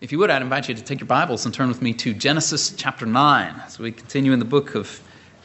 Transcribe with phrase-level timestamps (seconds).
[0.00, 2.14] If you would, I'd invite you to take your Bibles and turn with me to
[2.14, 3.62] Genesis chapter 9.
[3.66, 4.98] As we continue in the book of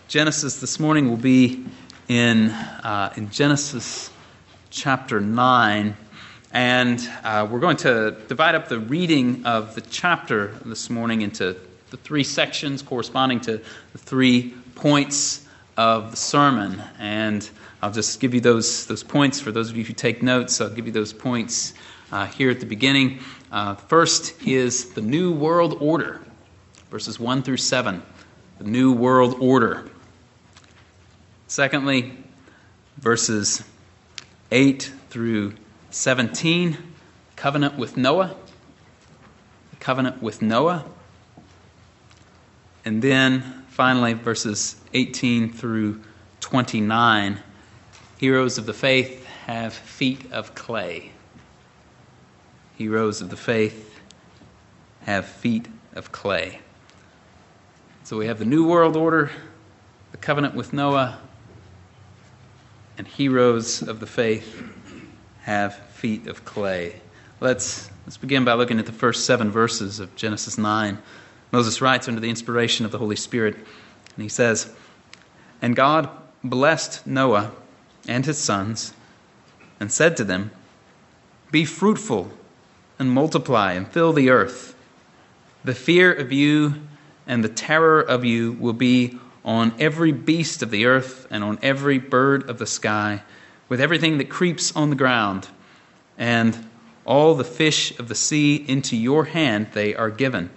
[0.07, 1.65] Genesis this morning, we'll be
[2.07, 4.09] in, uh, in Genesis
[4.69, 5.97] chapter 9.
[6.53, 11.57] And uh, we're going to divide up the reading of the chapter this morning into
[11.89, 13.57] the three sections corresponding to
[13.91, 15.45] the three points
[15.75, 16.81] of the sermon.
[16.97, 17.49] And
[17.81, 20.61] I'll just give you those, those points for those of you who take notes.
[20.61, 21.73] I'll give you those points
[22.11, 23.19] uh, here at the beginning.
[23.55, 26.19] Uh, first is the New World Order,
[26.91, 28.03] verses 1 through 7.
[28.57, 29.89] The New World Order.
[31.47, 32.17] Secondly,
[32.97, 33.63] verses
[34.51, 35.53] 8 through
[35.89, 36.77] 17,
[37.37, 38.35] covenant with Noah.
[39.79, 40.83] Covenant with Noah.
[42.83, 46.01] And then finally, verses 18 through
[46.41, 47.39] 29,
[48.17, 51.13] heroes of the faith have feet of clay
[52.77, 53.99] heroes of the faith
[55.03, 56.59] have feet of clay.
[58.03, 59.31] So we have the New World Order,
[60.11, 61.19] the covenant with Noah,
[62.97, 64.63] and heroes of the faith
[65.43, 67.01] have feet of clay.
[67.39, 70.97] Let's, let's begin by looking at the first seven verses of Genesis 9.
[71.51, 74.73] Moses writes under the inspiration of the Holy Spirit, and he says,
[75.61, 76.09] And God
[76.43, 77.51] blessed Noah
[78.07, 78.93] and his sons,
[79.79, 80.51] and said to them,
[81.51, 82.31] Be fruitful
[82.99, 84.75] and multiply and fill the earth.
[85.63, 86.75] The fear of you
[87.27, 91.59] and the terror of you will be on every beast of the earth and on
[91.61, 93.21] every bird of the sky,
[93.67, 95.47] with everything that creeps on the ground.
[96.17, 96.67] And
[97.03, 100.49] all the fish of the sea into your hand they are given.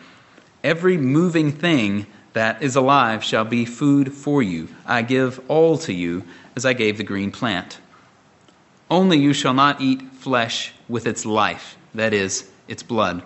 [0.63, 4.69] Every moving thing that is alive shall be food for you.
[4.87, 7.79] I give all to you as I gave the green plant.
[8.91, 13.23] Only you shall not eat flesh with its life that is, its blood.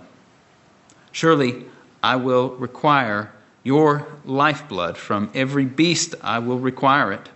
[1.10, 1.64] Surely
[2.02, 3.32] I will require
[3.62, 4.96] your lifeblood.
[4.96, 7.28] From every beast I will require it.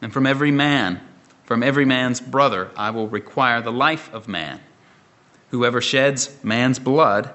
[0.00, 1.00] And from every man,
[1.44, 4.60] from every man's brother, I will require the life of man.
[5.50, 7.32] Whoever sheds man's blood,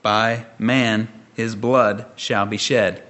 [0.00, 3.02] by man his blood shall be shed.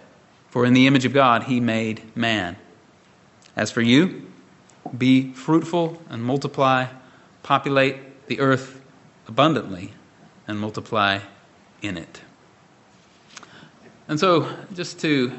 [0.49, 2.57] For in the image of God he made man.
[3.55, 4.27] As for you,
[4.97, 6.87] be fruitful and multiply,
[7.43, 8.82] populate the earth
[9.33, 9.91] abundantly
[10.47, 11.19] and multiply
[11.81, 12.21] in it.
[14.07, 15.33] And so, just to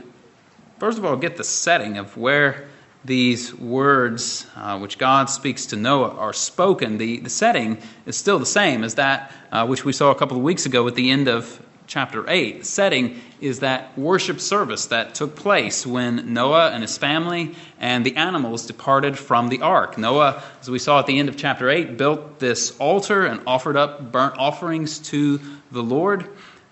[0.80, 2.68] first of all get the setting of where
[3.06, 7.78] these words, uh, which God speaks to Noah, are spoken, the, the setting
[8.08, 10.88] is still the same as that uh, which we saw a couple of weeks ago
[10.88, 12.60] at the end of chapter 8.
[12.60, 18.06] The setting is that worship service that took place when Noah and his family and
[18.06, 19.98] the animals departed from the ark.
[19.98, 23.78] Noah, as we saw at the end of chapter 8, built this altar and offered
[23.78, 25.40] up burnt offerings to
[25.72, 26.30] the Lord.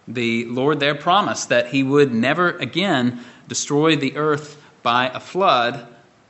[0.07, 5.87] The Lord there promised that he would never again destroy the earth by a flood,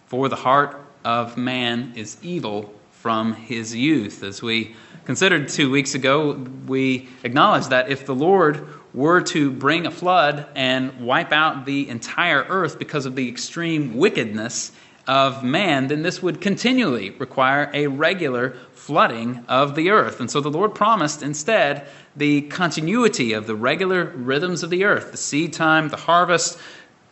[0.08, 4.22] for the heart of man is evil from his youth.
[4.22, 4.76] As we
[5.06, 6.34] considered two weeks ago,
[6.68, 11.90] we acknowledged that if the Lord were to bring a flood and wipe out the
[11.90, 14.72] entire earth because of the extreme wickedness
[15.08, 20.20] of man, then this would continually require a regular flooding of the earth.
[20.20, 25.12] And so the Lord promised instead the continuity of the regular rhythms of the earth
[25.12, 26.60] the seed time, the harvest,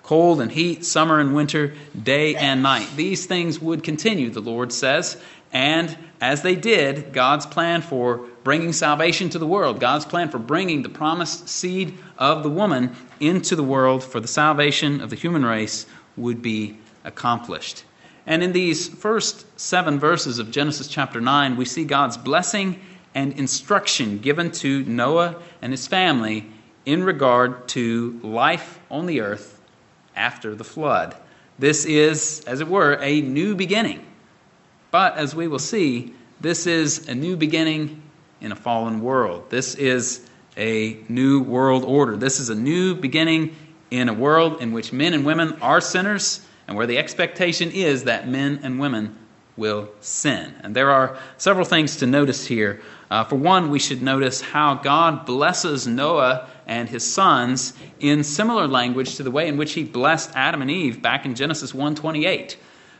[0.04, 2.88] cold and heat, summer and winter, day and night.
[2.96, 5.22] These things would continue, the Lord says.
[5.52, 10.40] And as they did, God's plan for bringing salvation to the world, God's plan for
[10.40, 15.16] bringing the promised seed of the woman into the world for the salvation of the
[15.16, 15.86] human race
[16.18, 17.84] would be accomplished.
[18.28, 22.80] And in these first seven verses of Genesis chapter 9, we see God's blessing
[23.16, 26.46] and instruction given to Noah and his family
[26.86, 29.60] in regard to life on the earth
[30.16, 31.16] after the flood.
[31.58, 34.06] This is, as it were, a new beginning.
[34.92, 38.02] But as we will see, this is a new beginning
[38.42, 39.50] in a fallen world.
[39.50, 40.28] This is
[40.58, 42.18] a new world order.
[42.18, 43.56] This is a new beginning
[43.92, 48.04] in a world in which men and women are sinners and where the expectation is
[48.04, 49.18] that men and women
[49.58, 50.54] will sin.
[50.62, 52.82] And there are several things to notice here.
[53.12, 58.68] Uh, for one, we should notice how God blesses Noah and his sons in similar
[58.68, 62.56] language to the way in which he blessed Adam and Eve back in Genesis 1:28.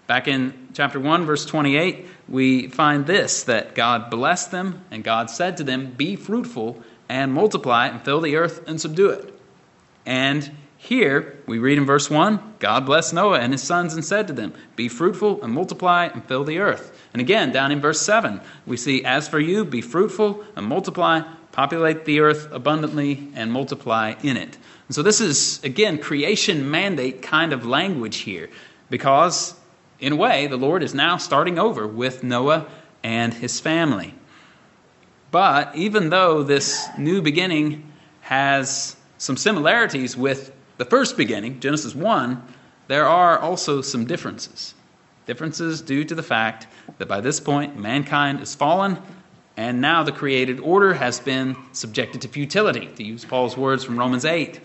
[0.10, 5.30] Back in chapter 1, verse 28, we find this that God blessed them, and God
[5.30, 9.32] said to them, Be fruitful and multiply and fill the earth and subdue it.
[10.08, 14.26] And here we read in verse 1 God blessed Noah and his sons and said
[14.26, 16.92] to them, Be fruitful and multiply and fill the earth.
[17.14, 21.22] And again, down in verse 7, we see, As for you, be fruitful and multiply,
[21.52, 24.58] populate the earth abundantly, and multiply in it.
[24.88, 28.50] And so, this is, again, creation mandate kind of language here,
[28.90, 29.54] because,
[30.00, 32.68] in a way, the Lord is now starting over with Noah
[33.04, 34.14] and his family.
[35.32, 37.92] But even though this new beginning
[38.22, 42.42] has some similarities with the first beginning, Genesis 1,
[42.88, 44.74] there are also some differences.
[45.26, 46.68] Differences due to the fact
[46.98, 48.98] that by this point mankind is fallen
[49.60, 54.00] and now the created order has been subjected to futility, to use Paul's words from
[54.00, 54.58] Romans 8.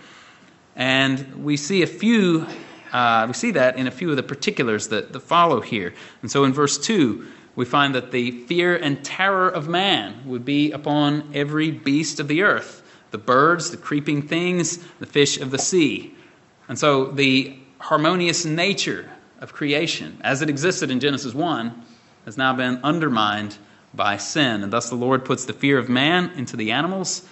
[0.77, 2.47] And we see a few,
[2.95, 5.93] uh, we see that in a few of the particulars that, that follow here.
[6.23, 7.27] And so in verse 2,
[7.57, 12.29] we find that the fear and terror of man would be upon every beast of
[12.29, 16.13] the earth the birds, the creeping things, the fish of the sea.
[16.67, 19.09] And so the harmonious nature
[19.39, 21.81] of creation, as it existed in Genesis 1,
[22.25, 23.57] has now been undermined
[23.93, 24.65] by sin.
[24.65, 27.25] And thus the Lord puts the fear of man into the animals.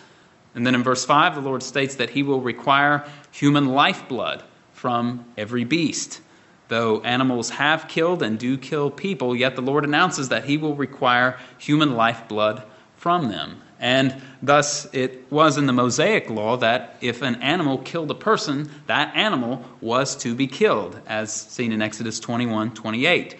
[0.54, 4.44] And then in verse 5, the Lord states that he will require human lifeblood
[4.82, 6.20] from every beast.
[6.66, 10.74] Though animals have killed and do kill people, yet the Lord announces that he will
[10.74, 12.64] require human lifeblood
[12.96, 13.62] from them.
[13.78, 18.72] And thus, it was in the Mosaic law that if an animal killed a person,
[18.88, 23.36] that animal was to be killed, as seen in Exodus 21 28.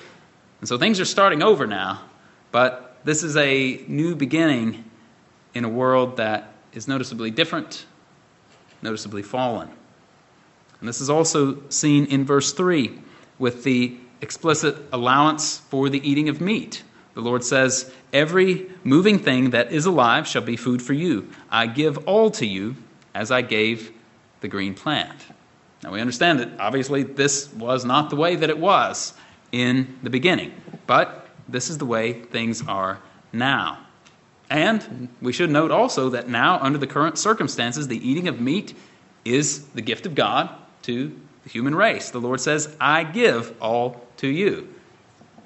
[0.60, 2.02] And so things are starting over now,
[2.52, 4.84] but this is a new beginning
[5.54, 7.84] in a world that is noticeably different,
[8.80, 9.68] noticeably fallen.
[10.82, 12.99] And this is also seen in verse 3
[13.38, 16.82] with the explicit allowance for the eating of meat.
[17.14, 21.31] The Lord says, Every moving thing that is alive shall be food for you.
[21.49, 22.75] I give all to you
[23.14, 23.93] as I gave
[24.40, 25.14] the green plant.
[25.84, 29.14] Now we understand that obviously this was not the way that it was
[29.52, 30.52] in the beginning,
[30.88, 32.99] but this is the way things are
[33.32, 33.78] now.
[34.50, 38.76] And we should note also that now, under the current circumstances, the eating of meat
[39.25, 40.50] is the gift of God
[40.82, 42.11] to the human race.
[42.11, 44.73] The Lord says, I give all to you.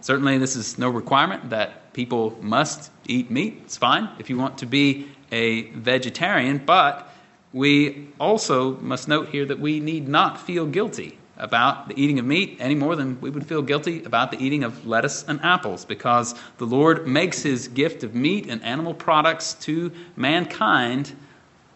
[0.01, 3.63] Certainly, this is no requirement that people must eat meat.
[3.65, 7.11] It's fine if you want to be a vegetarian, but
[7.53, 12.25] we also must note here that we need not feel guilty about the eating of
[12.25, 15.85] meat any more than we would feel guilty about the eating of lettuce and apples
[15.85, 21.15] because the Lord makes his gift of meat and animal products to mankind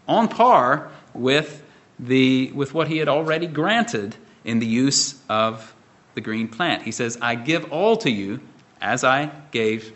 [0.08, 1.62] on par with,
[2.00, 5.74] the, with what he had already granted in the use of
[6.14, 6.82] the green plant.
[6.82, 8.40] He says, I give all to you
[8.80, 9.92] as I gave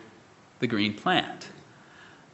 [0.61, 1.49] the green plant.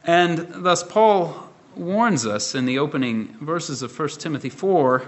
[0.03, 5.03] And thus, Paul warns us in the opening verses of 1 Timothy 4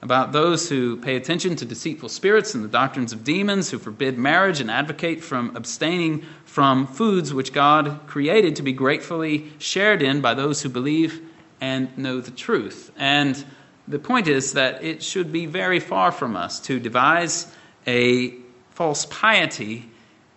[0.00, 4.16] about those who pay attention to deceitful spirits and the doctrines of demons, who forbid
[4.16, 10.20] marriage and advocate from abstaining from foods which God created to be gratefully shared in
[10.20, 11.20] by those who believe
[11.60, 12.92] and know the truth.
[12.96, 13.44] And
[13.88, 17.46] the point is that it should be very far from us to devise
[17.86, 18.34] a
[18.70, 19.88] false piety,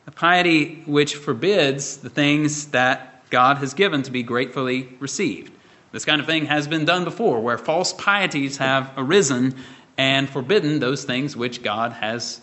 [0.07, 5.53] a piety which forbids the things that God has given to be gratefully received.
[5.91, 9.55] This kind of thing has been done before, where false pieties have arisen
[9.97, 12.39] and forbidden those things which God has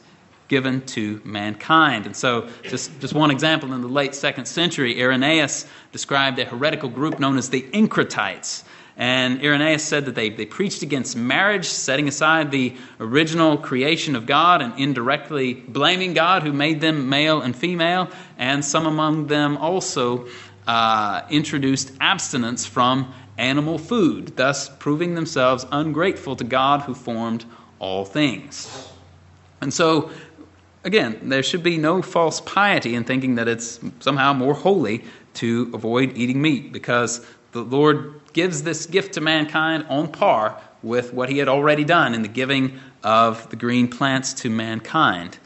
[0.48, 2.06] given to mankind.
[2.06, 6.88] And so, just, just one example in the late second century, Irenaeus described a heretical
[6.88, 8.64] group known as the Encratites.
[9.00, 14.26] And Irenaeus said that they, they preached against marriage, setting aside the original creation of
[14.26, 18.10] God and indirectly blaming God who made them male and female.
[18.38, 20.26] And some among them also
[20.66, 27.44] uh, introduced abstinence from animal food, thus proving themselves ungrateful to God who formed
[27.78, 28.88] all things.
[29.60, 30.10] And so,
[30.82, 35.70] again, there should be no false piety in thinking that it's somehow more holy to
[35.72, 37.24] avoid eating meat because
[37.64, 42.14] the Lord gives this gift to mankind on par with what he had already done
[42.14, 45.38] in the giving of the green plants to mankind.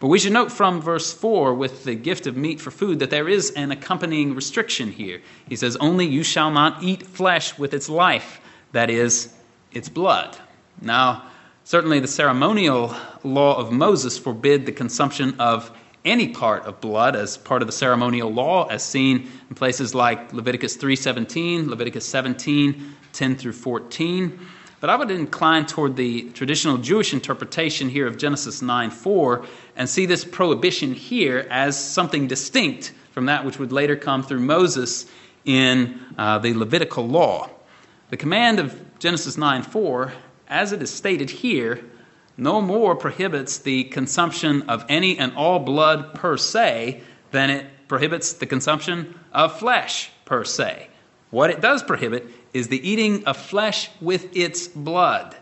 [0.00, 3.10] But we should note from verse 4 with the gift of meat for food that
[3.10, 5.22] there is an accompanying restriction here.
[5.48, 8.40] He says, Only you shall not eat flesh with its life,
[8.72, 9.32] that is,
[9.72, 10.36] its blood.
[10.82, 11.30] Now,
[11.64, 15.70] certainly the ceremonial law of Moses forbid the consumption of
[16.04, 20.32] any part of blood as part of the ceremonial law, as seen in places like
[20.32, 24.38] Leviticus 3:17, Leviticus 17, 10 through 14.
[24.80, 29.46] But I would incline toward the traditional Jewish interpretation here of Genesis 9 4
[29.76, 34.40] and see this prohibition here as something distinct from that which would later come through
[34.40, 35.06] Moses
[35.46, 37.48] in uh, the Levitical law.
[38.10, 40.12] The command of Genesis 9 4,
[40.48, 41.82] as it is stated here,
[42.36, 47.00] no more prohibits the consumption of any and all blood per se
[47.30, 50.88] than it prohibits the consumption of flesh per se.
[51.30, 55.36] What it does prohibit is the eating of flesh with its blood.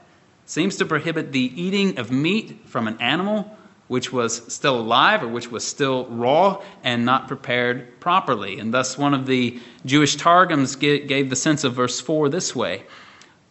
[0.47, 3.57] Seems to prohibit the eating of meat from an animal
[3.89, 8.59] which was still alive or which was still raw and not prepared properly.
[8.59, 12.85] And thus, one of the Jewish Targums gave the sense of verse 4 this way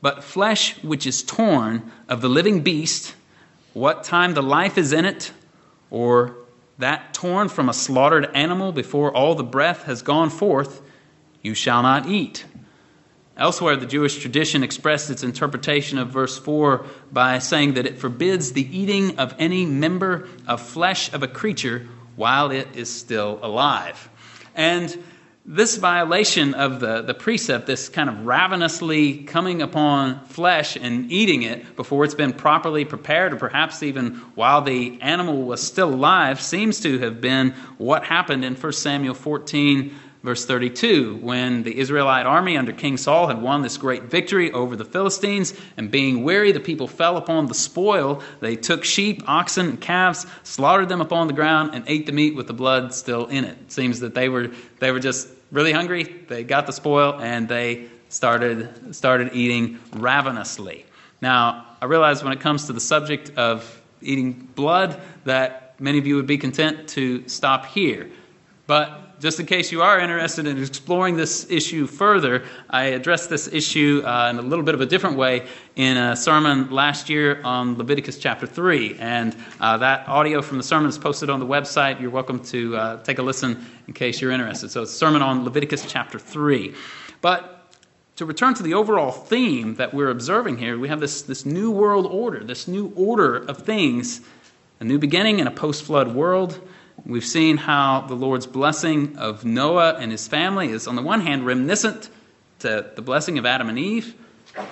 [0.01, 3.13] But flesh which is torn of the living beast,
[3.73, 5.31] what time the life is in it,
[5.89, 6.35] or
[6.77, 10.81] that torn from a slaughtered animal before all the breath has gone forth,
[11.41, 12.45] you shall not eat.
[13.37, 18.51] Elsewhere, the Jewish tradition expressed its interpretation of verse 4 by saying that it forbids
[18.51, 24.09] the eating of any member of flesh of a creature while it is still alive.
[24.53, 24.95] And
[25.45, 31.41] this violation of the, the precept, this kind of ravenously coming upon flesh and eating
[31.41, 36.39] it before it's been properly prepared, or perhaps even while the animal was still alive,
[36.39, 42.25] seems to have been what happened in 1 Samuel 14 Verse 32 When the Israelite
[42.25, 46.51] army under King Saul had won this great victory over the Philistines, and being weary,
[46.51, 48.21] the people fell upon the spoil.
[48.39, 52.35] They took sheep, oxen, and calves, slaughtered them upon the ground, and ate the meat
[52.35, 53.57] with the blood still in it.
[53.61, 56.03] It seems that they were, they were just really hungry.
[56.03, 60.85] They got the spoil, and they started, started eating ravenously.
[61.21, 66.05] Now, I realize when it comes to the subject of eating blood that many of
[66.05, 68.09] you would be content to stop here.
[68.67, 73.47] But just in case you are interested in exploring this issue further, I addressed this
[73.47, 77.39] issue uh, in a little bit of a different way in a sermon last year
[77.43, 78.97] on Leviticus chapter 3.
[78.97, 82.01] And uh, that audio from the sermon is posted on the website.
[82.01, 84.71] You're welcome to uh, take a listen in case you're interested.
[84.71, 86.73] So it's a sermon on Leviticus chapter 3.
[87.21, 87.71] But
[88.15, 91.69] to return to the overall theme that we're observing here, we have this, this new
[91.69, 94.21] world order, this new order of things,
[94.79, 96.59] a new beginning in a post flood world
[97.05, 101.22] We've seen how the Lord's blessing of Noah and his family is, on the one
[101.22, 102.10] hand, reminiscent
[102.60, 104.13] to the blessing of Adam and Eve.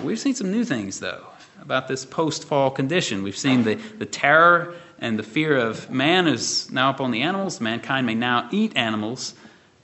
[0.04, 1.26] We've seen some new things, though,
[1.62, 3.24] about this post fall condition.
[3.24, 7.60] We've seen the, the terror and the fear of man is now upon the animals.
[7.60, 9.34] Mankind may now eat animals.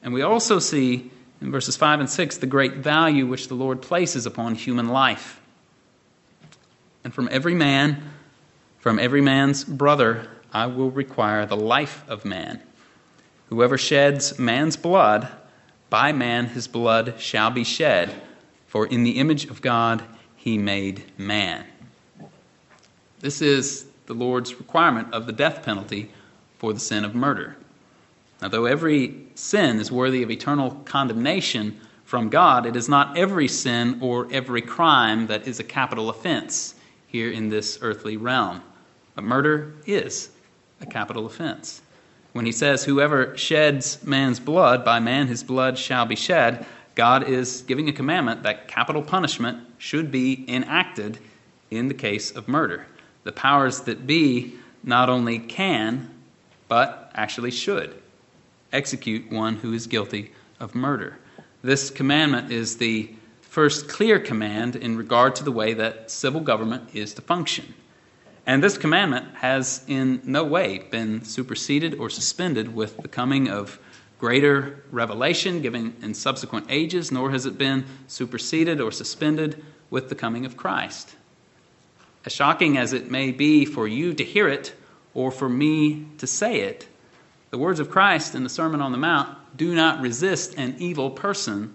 [0.04, 1.10] And we also see
[1.42, 5.42] in verses 5 and 6 the great value which the Lord places upon human life.
[7.04, 8.04] And from every man,
[8.80, 12.62] from every man's brother, I will require the life of man.
[13.50, 15.28] Whoever sheds man's blood,
[15.90, 18.14] by man his blood shall be shed,
[18.68, 20.04] for in the image of God
[20.36, 21.66] he made man.
[23.20, 26.12] This is the Lord's requirement of the death penalty
[26.58, 27.58] for the sin of murder.
[28.42, 33.48] Now, though every sin is worthy of eternal condemnation from God, it is not every
[33.48, 36.76] sin or every crime that is a capital offense
[37.08, 38.62] here in this earthly realm.
[39.16, 40.30] But murder is
[40.86, 41.82] a capital offense.
[42.34, 46.66] When he says, Whoever sheds man's blood, by man his blood shall be shed,
[46.96, 51.20] God is giving a commandment that capital punishment should be enacted
[51.72, 52.86] in the case of murder.
[53.24, 56.10] The powers that be not only can,
[56.68, 58.02] but actually should
[58.72, 61.18] execute one who is guilty of murder.
[61.62, 63.10] This commandment is the
[63.42, 67.74] first clear command in regard to the way that civil government is to function.
[68.46, 73.80] And this commandment has in no way been superseded or suspended with the coming of
[74.20, 80.16] greater revelation given in subsequent ages, nor has it been superseded or suspended with the
[80.16, 81.16] coming of Christ.
[82.26, 84.74] As shocking as it may be for you to hear it
[85.14, 86.88] or for me to say it,
[87.50, 91.10] the words of Christ in the Sermon on the Mount, do not resist an evil
[91.10, 91.74] person,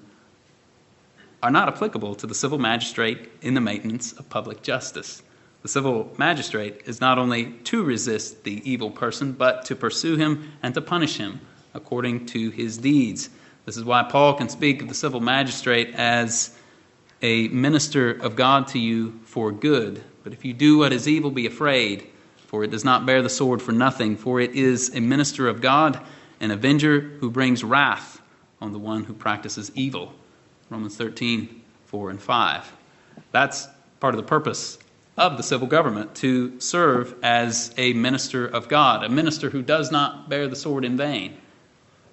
[1.43, 5.23] are not applicable to the civil magistrate in the maintenance of public justice.
[5.62, 10.52] The civil magistrate is not only to resist the evil person, but to pursue him
[10.62, 11.40] and to punish him
[11.75, 13.29] according to his deeds.
[13.67, 16.57] This is why Paul can speak of the civil magistrate as
[17.23, 20.02] a minister of God to you for good.
[20.25, 22.07] But if you do what is evil, be afraid,
[22.47, 25.61] for it does not bear the sword for nothing, for it is a minister of
[25.61, 26.00] God,
[26.40, 28.23] an avenger who brings wrath
[28.62, 30.14] on the one who practices evil.
[30.71, 32.73] Romans 13, 4 and 5.
[33.31, 33.69] That's
[34.00, 34.79] part of the purpose
[35.21, 39.93] of the civil government to serve as a minister of God, a minister who does
[39.93, 41.37] not bear the sword in vain.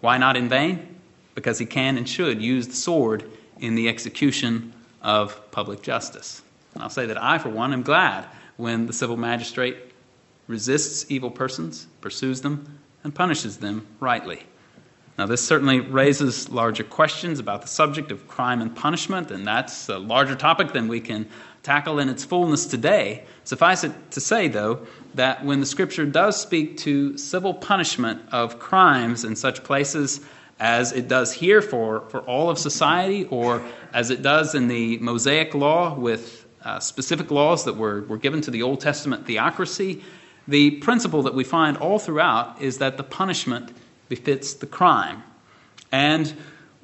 [0.01, 0.99] Why not in vain?
[1.33, 6.41] Because he can and should use the sword in the execution of public justice.
[6.73, 8.25] And I'll say that I, for one, am glad
[8.57, 9.77] when the civil magistrate
[10.47, 14.43] resists evil persons, pursues them, and punishes them rightly.
[15.17, 19.89] Now, this certainly raises larger questions about the subject of crime and punishment, and that's
[19.89, 21.27] a larger topic than we can
[21.63, 23.25] tackle in its fullness today.
[23.43, 28.59] Suffice it to say, though, that when the scripture does speak to civil punishment of
[28.59, 30.21] crimes in such places
[30.59, 34.99] as it does here for, for all of society, or as it does in the
[34.99, 40.03] Mosaic law with uh, specific laws that were, were given to the Old Testament theocracy,
[40.47, 43.71] the principle that we find all throughout is that the punishment
[44.09, 45.23] befits the crime.
[45.91, 46.33] And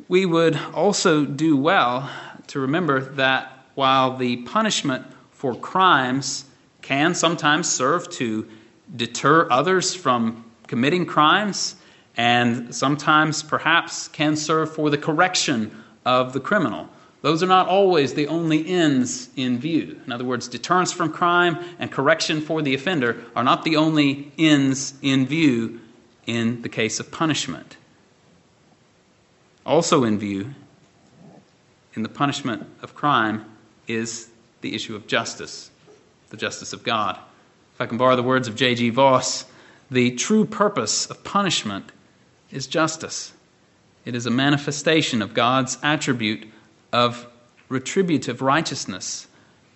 [0.08, 2.10] we would also do well
[2.48, 6.46] to remember that while the punishment for crimes
[6.82, 8.48] can sometimes serve to
[8.96, 11.76] deter others from committing crimes,
[12.16, 16.88] and sometimes perhaps can serve for the correction of the criminal.
[17.22, 20.00] Those are not always the only ends in view.
[20.06, 24.32] In other words, deterrence from crime and correction for the offender are not the only
[24.38, 25.80] ends in view
[26.26, 27.78] in the case of punishment.
[29.66, 30.54] Also, in view
[31.96, 33.46] in the punishment of crime
[33.88, 34.30] is
[34.62, 35.70] the issue of justice,
[36.30, 37.18] the justice of God.
[37.76, 38.90] If I can borrow the words of J.G.
[38.92, 39.46] Vos,
[39.92, 41.92] the true purpose of punishment
[42.52, 43.34] is justice.
[44.06, 46.48] It is a manifestation of God's attribute
[46.92, 47.28] of
[47.70, 49.28] retributive righteousness,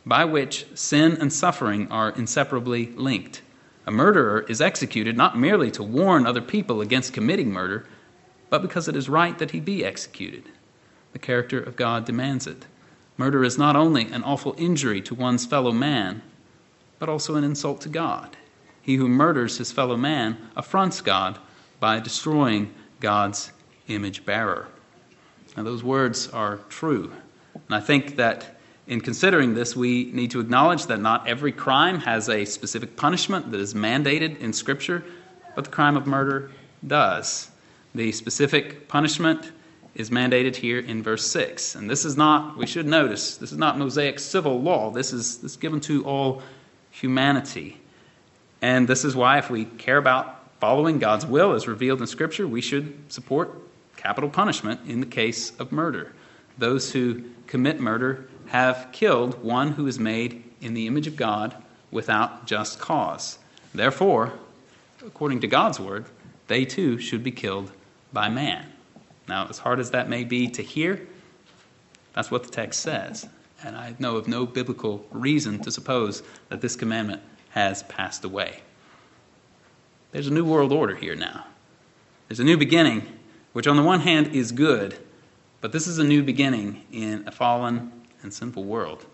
[0.06, 3.42] by which sin and suffering are inseparably linked.
[3.88, 7.88] A murderer is executed not merely to warn other people against committing murder,
[8.50, 10.44] but because it is right that he be executed.
[11.13, 12.65] The character of God demands it.
[13.15, 16.22] Murder is not only an awful injury to one's fellow man,
[17.00, 18.36] but also an insult to God.
[18.82, 21.39] He who murders his fellow man affronts God
[21.79, 23.53] by destroying God's
[23.88, 24.67] image bearer.
[25.56, 27.13] Now, those words are true.
[27.53, 28.56] And I think that
[28.88, 33.51] in considering this, we need to acknowledge that not every crime has a specific punishment
[33.51, 35.03] that is mandated in Scripture,
[35.56, 36.51] but the crime of murder
[36.86, 37.50] does.
[37.94, 39.51] The specific punishment
[39.96, 41.75] is mandated here in verse 6.
[41.75, 44.91] And this is not, we should notice, this is not Mosaic civil law.
[44.91, 46.41] This is, this is given to all
[46.91, 47.77] humanity.
[48.62, 52.48] And this is why, if we care about following God's will as revealed in Scripture,
[52.48, 53.53] we should support
[53.98, 56.13] capital punishment in the case of murder.
[56.58, 61.56] Those who commit murder have killed one who is made in the image of God
[61.92, 63.38] without just cause.
[63.74, 64.33] Therefore,
[65.05, 66.05] according to God's word,
[66.48, 67.72] they too should be killed
[68.14, 68.66] by man.
[69.27, 71.05] Now, as hard as that may be to hear,
[72.14, 73.27] that's what the text says.
[73.64, 78.62] And I know of no biblical reason to suppose that this commandment has passed away.
[80.12, 81.46] There's a new world order here now.
[82.27, 83.03] There's a new beginning,
[83.53, 84.98] which on the one hand is good,
[85.60, 87.92] but this is a new beginning in a fallen
[88.24, 89.06] and sinful world.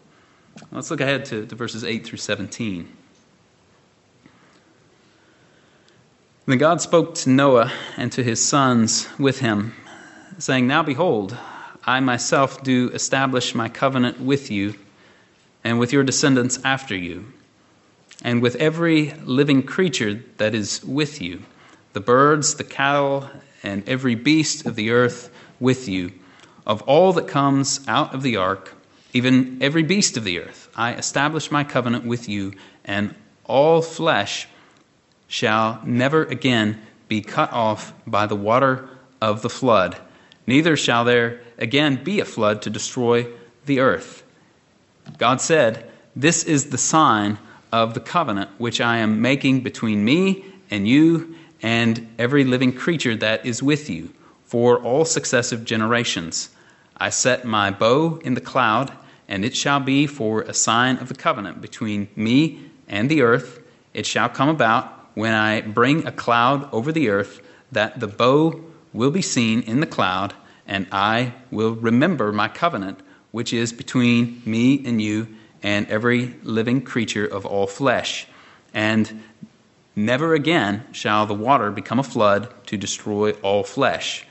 [0.72, 2.88] Let's look ahead to, to verses 8 through 17.
[6.46, 9.74] Then God spoke to Noah and to his sons with him,
[10.38, 11.38] saying, Now behold,
[11.86, 14.76] I myself do establish my covenant with you
[15.64, 17.26] and with your descendants after you
[18.24, 21.42] and with every living creature that is with you,
[21.94, 23.30] the birds, the cattle,
[23.64, 26.12] and every beast of the earth with you,
[26.66, 28.74] of all that comes out of the ark,
[29.14, 30.70] even every beast of the earth.
[30.76, 34.48] I establish my covenant with you, and all flesh
[35.28, 38.90] shall never again be cut off by the water
[39.22, 39.98] of the flood,
[40.46, 43.28] neither shall there again be a flood to destroy
[43.66, 44.24] the earth.
[45.18, 47.38] God said, This is the sign
[47.72, 53.16] of the covenant which I am making between me and you and every living creature
[53.16, 54.14] that is with you
[54.46, 56.50] for all successive generations.
[56.98, 58.92] I set my bow in the cloud,
[59.28, 63.60] and it shall be for a sign of the covenant between me and the earth.
[63.94, 68.62] It shall come about when I bring a cloud over the earth that the bow
[68.92, 70.34] will be seen in the cloud,
[70.68, 73.00] and I will remember my covenant,
[73.32, 75.28] which is between me and you
[75.62, 78.28] and every living creature of all flesh.
[78.74, 79.24] And
[79.96, 84.26] never again shall the water become a flood to destroy all flesh.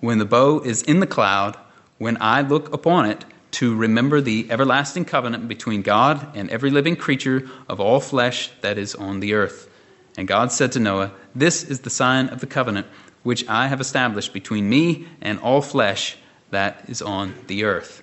[0.00, 1.56] When the bow is in the cloud,
[1.98, 6.96] when I look upon it to remember the everlasting covenant between God and every living
[6.96, 9.68] creature of all flesh that is on the earth.
[10.16, 12.86] And God said to Noah, This is the sign of the covenant
[13.22, 16.16] which I have established between me and all flesh
[16.50, 18.02] that is on the earth.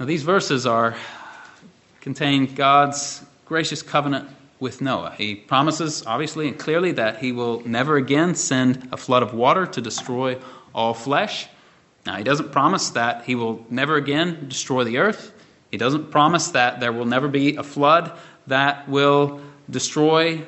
[0.00, 0.96] Now, these verses are
[2.00, 5.14] contain God's gracious covenant with Noah.
[5.16, 9.66] He promises, obviously and clearly, that he will never again send a flood of water
[9.66, 10.38] to destroy
[10.74, 11.48] all flesh.
[12.04, 15.32] Now, he doesn't promise that he will never again destroy the earth.
[15.70, 18.12] He doesn't promise that there will never be a flood
[18.48, 20.44] that will destroy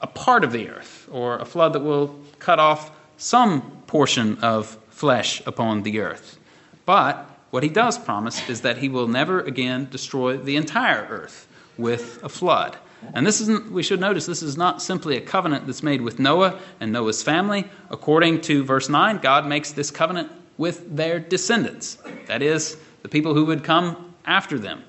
[0.00, 4.76] a part of the earth or a flood that will cut off some portion of
[4.90, 6.38] flesh upon the earth.
[6.84, 11.46] But what he does promise is that he will never again destroy the entire earth
[11.78, 12.76] with a flood.
[13.14, 16.18] And this isn't, we should notice, this is not simply a covenant that's made with
[16.18, 17.68] Noah and Noah's family.
[17.90, 20.30] According to verse 9, God makes this covenant
[20.62, 21.98] with their descendants.
[22.26, 24.84] That is, the people who would come after them.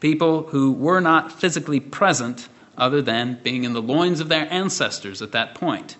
[0.00, 5.20] People who were not physically present other than being in the loins of their ancestors
[5.20, 5.98] at that point.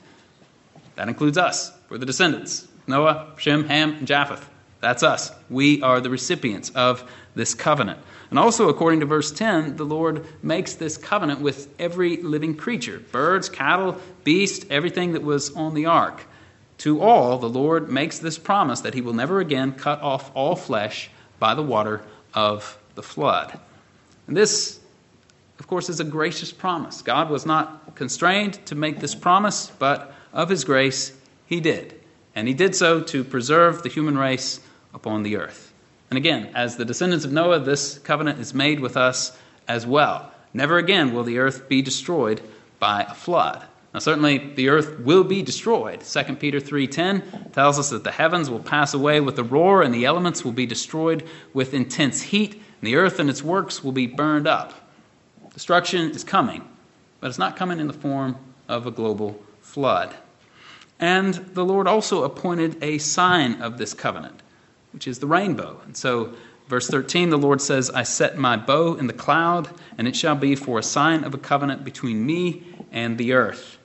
[0.94, 1.70] That includes us.
[1.90, 4.48] We're the descendants Noah, Shem, Ham, and Japheth.
[4.80, 5.30] That's us.
[5.50, 7.98] We are the recipients of this covenant.
[8.30, 13.02] And also, according to verse 10, the Lord makes this covenant with every living creature
[13.12, 16.24] birds, cattle, beast, everything that was on the ark.
[16.78, 20.56] To all, the Lord makes this promise that he will never again cut off all
[20.56, 22.02] flesh by the water
[22.34, 23.58] of the flood.
[24.26, 24.80] And this,
[25.58, 27.02] of course, is a gracious promise.
[27.02, 31.12] God was not constrained to make this promise, but of his grace,
[31.46, 32.00] he did.
[32.34, 34.60] And he did so to preserve the human race
[34.92, 35.72] upon the earth.
[36.10, 39.36] And again, as the descendants of Noah, this covenant is made with us
[39.68, 40.32] as well.
[40.52, 42.40] Never again will the earth be destroyed
[42.78, 43.64] by a flood.
[43.94, 46.02] Now certainly the earth will be destroyed.
[46.02, 49.94] 2 Peter 3:10 tells us that the heavens will pass away with a roar and
[49.94, 53.92] the elements will be destroyed with intense heat and the earth and its works will
[53.92, 54.74] be burned up.
[55.54, 56.68] Destruction is coming,
[57.20, 58.36] but it's not coming in the form
[58.68, 60.14] of a global flood.
[60.98, 64.42] And the Lord also appointed a sign of this covenant
[64.94, 65.80] which is the rainbow.
[65.84, 66.32] And so,
[66.68, 70.36] verse 13, the Lord says, I set my bow in the cloud, and it shall
[70.36, 73.76] be for a sign of a covenant between me and the earth.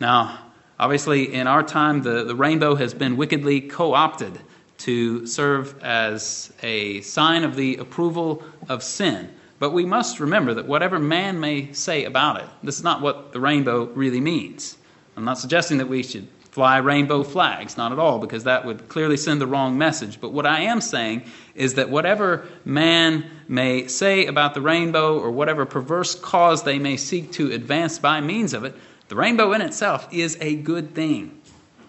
[0.00, 0.38] Now,
[0.78, 4.40] obviously, in our time, the, the rainbow has been wickedly co opted
[4.78, 9.28] to serve as a sign of the approval of sin.
[9.58, 13.32] But we must remember that whatever man may say about it, this is not what
[13.32, 14.78] the rainbow really means.
[15.18, 17.76] I'm not suggesting that we should fly rainbow flags.
[17.76, 20.18] Not at all, because that would clearly send the wrong message.
[20.18, 25.30] But what I am saying is that whatever man may say about the rainbow or
[25.30, 28.74] whatever perverse cause they may seek to advance by means of it,
[29.10, 31.36] the rainbow in itself is a good thing.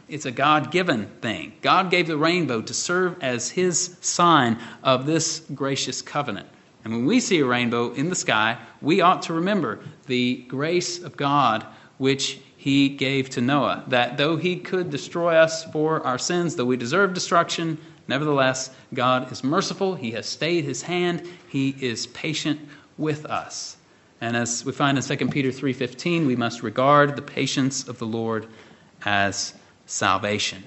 [0.09, 1.53] It's a God given thing.
[1.61, 6.49] God gave the rainbow to serve as his sign of this gracious covenant.
[6.83, 11.03] And when we see a rainbow in the sky, we ought to remember the grace
[11.03, 11.63] of God
[11.99, 16.65] which he gave to Noah, that though he could destroy us for our sins, though
[16.65, 19.93] we deserve destruction, nevertheless, God is merciful.
[19.93, 21.29] He has stayed his hand.
[21.49, 22.59] He is patient
[22.97, 23.77] with us.
[24.21, 28.05] And as we find in 2 Peter 3:15, we must regard the patience of the
[28.05, 28.45] Lord
[29.03, 29.55] as
[29.87, 30.63] salvation.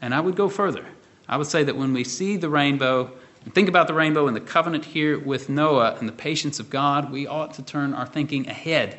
[0.00, 0.86] And I would go further.
[1.28, 3.10] I would say that when we see the rainbow
[3.44, 6.70] and think about the rainbow and the covenant here with Noah and the patience of
[6.70, 8.96] God, we ought to turn our thinking ahead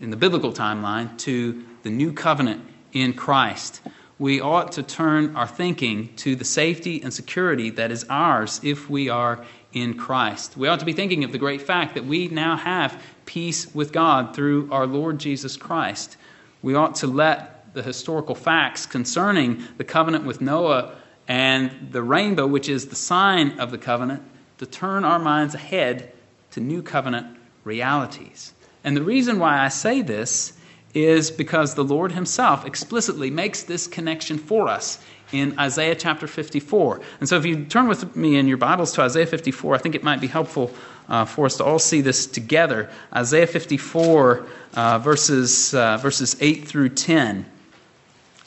[0.00, 3.80] in the biblical timeline to the new covenant in Christ.
[4.18, 8.90] We ought to turn our thinking to the safety and security that is ours if
[8.90, 10.56] we are in Christ.
[10.56, 13.92] We ought to be thinking of the great fact that we now have peace with
[13.92, 16.16] God through our Lord Jesus Christ.
[16.62, 20.96] We ought to let the historical facts concerning the covenant with Noah
[21.28, 24.22] and the rainbow, which is the sign of the covenant,
[24.58, 26.12] to turn our minds ahead
[26.50, 28.52] to new covenant realities.
[28.82, 30.54] And the reason why I say this
[30.92, 34.98] is because the Lord Himself explicitly makes this connection for us
[35.32, 37.00] in Isaiah chapter 54.
[37.20, 39.94] And so if you turn with me in your Bibles to Isaiah 54, I think
[39.94, 40.72] it might be helpful
[41.08, 42.90] uh, for us to all see this together.
[43.14, 47.46] Isaiah 54, uh, verses, uh, verses 8 through 10.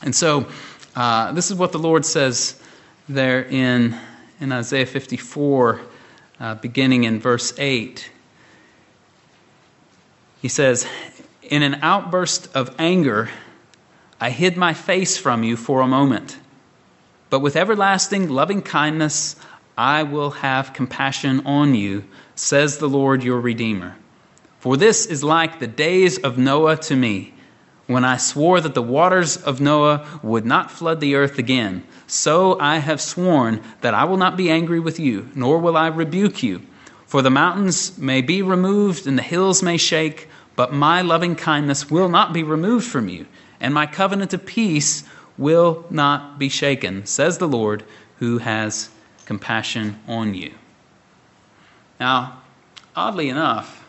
[0.01, 0.47] And so
[0.95, 2.61] uh, this is what the Lord says
[3.09, 3.97] there in,
[4.39, 5.81] in Isaiah 54,
[6.39, 8.09] uh, beginning in verse 8.
[10.41, 10.85] He says,
[11.41, 13.29] In an outburst of anger,
[14.19, 16.37] I hid my face from you for a moment.
[17.33, 19.35] But with everlasting loving kindness,
[19.75, 22.03] I will have compassion on you,
[22.35, 23.95] says the Lord your Redeemer.
[24.59, 27.33] For this is like the days of Noah to me,
[27.87, 31.83] when I swore that the waters of Noah would not flood the earth again.
[32.05, 35.87] So I have sworn that I will not be angry with you, nor will I
[35.87, 36.61] rebuke you.
[37.07, 41.89] For the mountains may be removed and the hills may shake, but my loving kindness
[41.89, 43.25] will not be removed from you,
[43.59, 45.03] and my covenant of peace
[45.37, 47.83] will not be shaken, says the Lord,
[48.17, 48.89] who has
[49.25, 50.53] compassion on you.
[51.99, 52.41] Now,
[52.95, 53.87] oddly enough,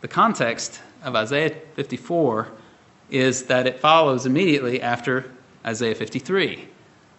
[0.00, 2.48] the context of Isaiah 54
[3.10, 5.30] is that it follows immediately after
[5.64, 6.68] Isaiah 53.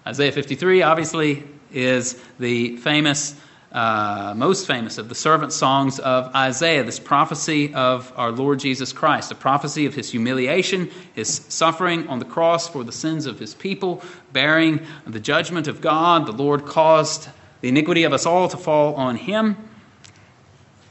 [0.06, 3.40] Isaiah 53 obviously is the famous
[3.74, 8.94] uh, most famous of the servant songs of Isaiah, this prophecy of our Lord Jesus
[8.94, 13.40] Christ, a prophecy of his humiliation, his suffering on the cross for the sins of
[13.40, 16.28] his people, bearing the judgment of God.
[16.28, 17.30] The Lord caused
[17.62, 19.58] the iniquity of us all to fall on him.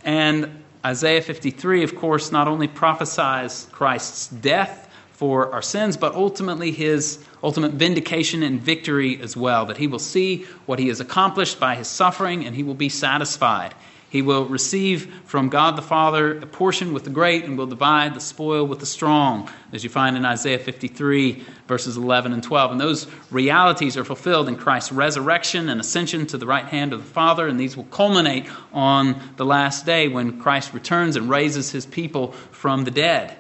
[0.05, 6.73] And Isaiah 53, of course, not only prophesies Christ's death for our sins, but ultimately
[6.73, 9.67] his ultimate vindication and victory as well.
[9.67, 12.89] That he will see what he has accomplished by his suffering and he will be
[12.89, 13.75] satisfied.
[14.13, 18.13] He will receive from God the Father a portion with the great and will divide
[18.13, 22.73] the spoil with the strong, as you find in Isaiah 53, verses 11 and 12.
[22.73, 27.03] And those realities are fulfilled in Christ's resurrection and ascension to the right hand of
[27.03, 31.71] the Father, and these will culminate on the last day when Christ returns and raises
[31.71, 33.35] his people from the dead.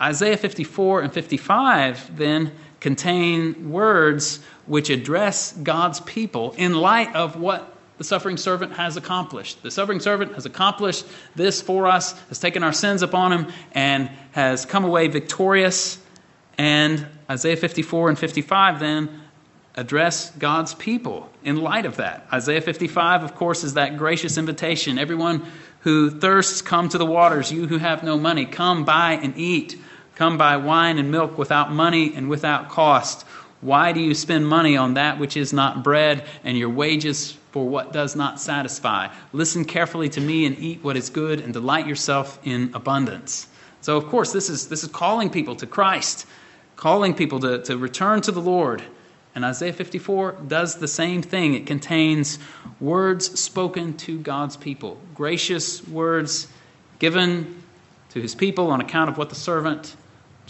[0.00, 2.50] Isaiah 54 and 55 then
[2.82, 9.62] contain words which address God's people in light of what the suffering servant has accomplished.
[9.62, 14.10] The suffering servant has accomplished this for us, has taken our sins upon him, and
[14.32, 15.98] has come away victorious.
[16.58, 19.20] And Isaiah 54 and 55 then
[19.76, 22.26] address God's people in light of that.
[22.32, 24.98] Isaiah 55, of course, is that gracious invitation.
[24.98, 25.46] Everyone
[25.80, 27.52] who thirsts, come to the waters.
[27.52, 29.80] You who have no money, come buy and eat.
[30.22, 33.26] Come buy wine and milk without money and without cost.
[33.60, 37.68] Why do you spend money on that which is not bread, and your wages for
[37.68, 39.08] what does not satisfy.
[39.32, 43.48] Listen carefully to me and eat what is good, and delight yourself in abundance.
[43.80, 46.24] So, of course, this is, this is calling people to Christ,
[46.76, 48.80] calling people to, to return to the Lord.
[49.34, 51.54] And Isaiah 54 does the same thing.
[51.54, 52.38] It contains
[52.78, 56.46] words spoken to God's people, gracious words
[57.00, 57.60] given
[58.10, 59.96] to his people on account of what the servant,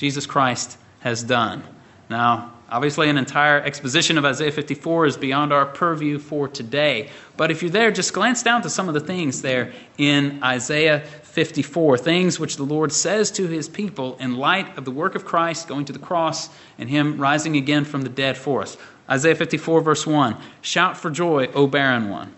[0.02, 1.62] Jesus Christ, has done.
[2.10, 7.10] Now, Obviously, an entire exposition of Isaiah 54 is beyond our purview for today.
[7.36, 11.00] But if you're there, just glance down to some of the things there in Isaiah
[11.00, 15.26] 54, things which the Lord says to his people in light of the work of
[15.26, 18.78] Christ going to the cross and him rising again from the dead for us.
[19.08, 22.32] Isaiah 54, verse 1 Shout for joy, O barren one.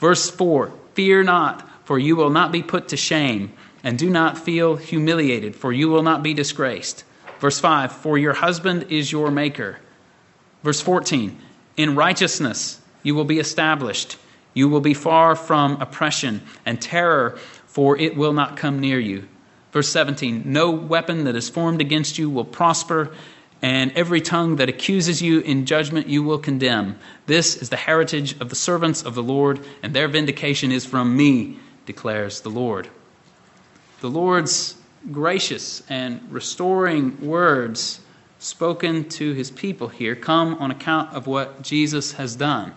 [0.00, 4.38] Verse 4 Fear not, for you will not be put to shame, and do not
[4.38, 7.04] feel humiliated, for you will not be disgraced.
[7.38, 9.78] Verse 5 For your husband is your maker.
[10.62, 11.38] Verse 14
[11.76, 14.16] In righteousness you will be established.
[14.52, 19.28] You will be far from oppression and terror, for it will not come near you.
[19.72, 23.14] Verse 17 No weapon that is formed against you will prosper,
[23.62, 26.98] and every tongue that accuses you in judgment you will condemn.
[27.26, 31.16] This is the heritage of the servants of the Lord, and their vindication is from
[31.16, 32.88] me, declares the Lord.
[34.00, 34.76] The Lord's
[35.12, 38.00] gracious and restoring words
[38.38, 42.72] spoken to his people here come on account of what Jesus has done.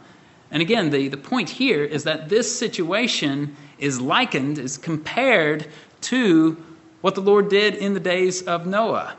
[0.52, 5.68] And again, the, the point here is that this situation is likened, is compared
[6.02, 6.62] to
[7.00, 9.16] what the Lord did in the days of Noah.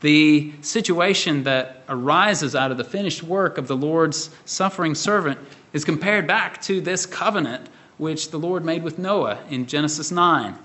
[0.00, 5.38] The situation that arises out of the finished work of the Lord's suffering servant
[5.72, 10.58] is compared back to this covenant which the Lord made with Noah in Genesis 9.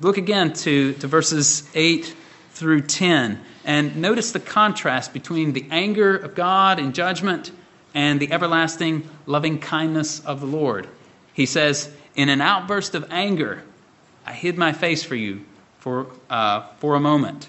[0.00, 2.14] Look again to, to verses 8
[2.50, 7.52] through 10 and notice the contrast between the anger of God in judgment
[7.94, 10.88] and the everlasting loving kindness of the Lord.
[11.32, 13.62] He says, In an outburst of anger,
[14.26, 15.44] I hid my face for you
[15.78, 17.48] for, uh, for a moment.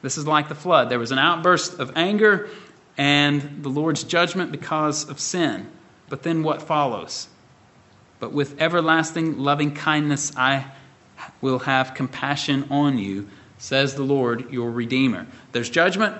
[0.00, 0.88] This is like the flood.
[0.88, 2.48] There was an outburst of anger
[2.96, 5.68] and the Lord's judgment because of sin.
[6.08, 7.28] But then what follows?
[8.20, 10.66] But with everlasting loving kindness, I
[11.40, 13.28] will have compassion on you,
[13.58, 15.26] says the Lord your Redeemer.
[15.52, 16.16] There's judgment,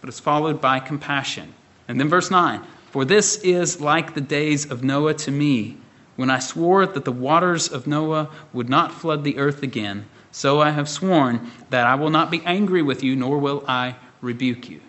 [0.00, 1.54] but it's followed by compassion.
[1.88, 5.78] And then verse 9 For this is like the days of Noah to me,
[6.16, 10.06] when I swore that the waters of Noah would not flood the earth again.
[10.32, 13.96] So I have sworn that I will not be angry with you, nor will I
[14.20, 14.80] rebuke you.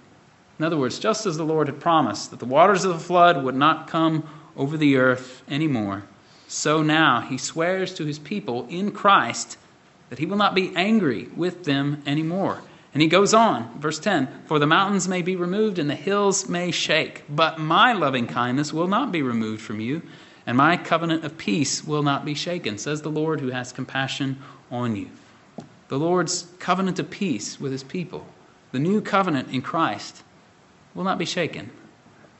[0.60, 3.43] In other words, just as the Lord had promised that the waters of the flood
[3.43, 6.04] would not come over the earth anymore,
[6.47, 9.57] so now he swears to his people in Christ
[10.10, 12.62] that he will not be angry with them anymore.
[12.93, 16.47] And he goes on, verse 10 For the mountains may be removed and the hills
[16.47, 20.01] may shake, but my loving kindness will not be removed from you,
[20.45, 24.41] and my covenant of peace will not be shaken, says the Lord who has compassion
[24.71, 25.10] on you.
[25.89, 28.25] The Lord's covenant of peace with his people,
[28.71, 30.23] the new covenant in Christ,
[30.95, 31.69] will not be shaken.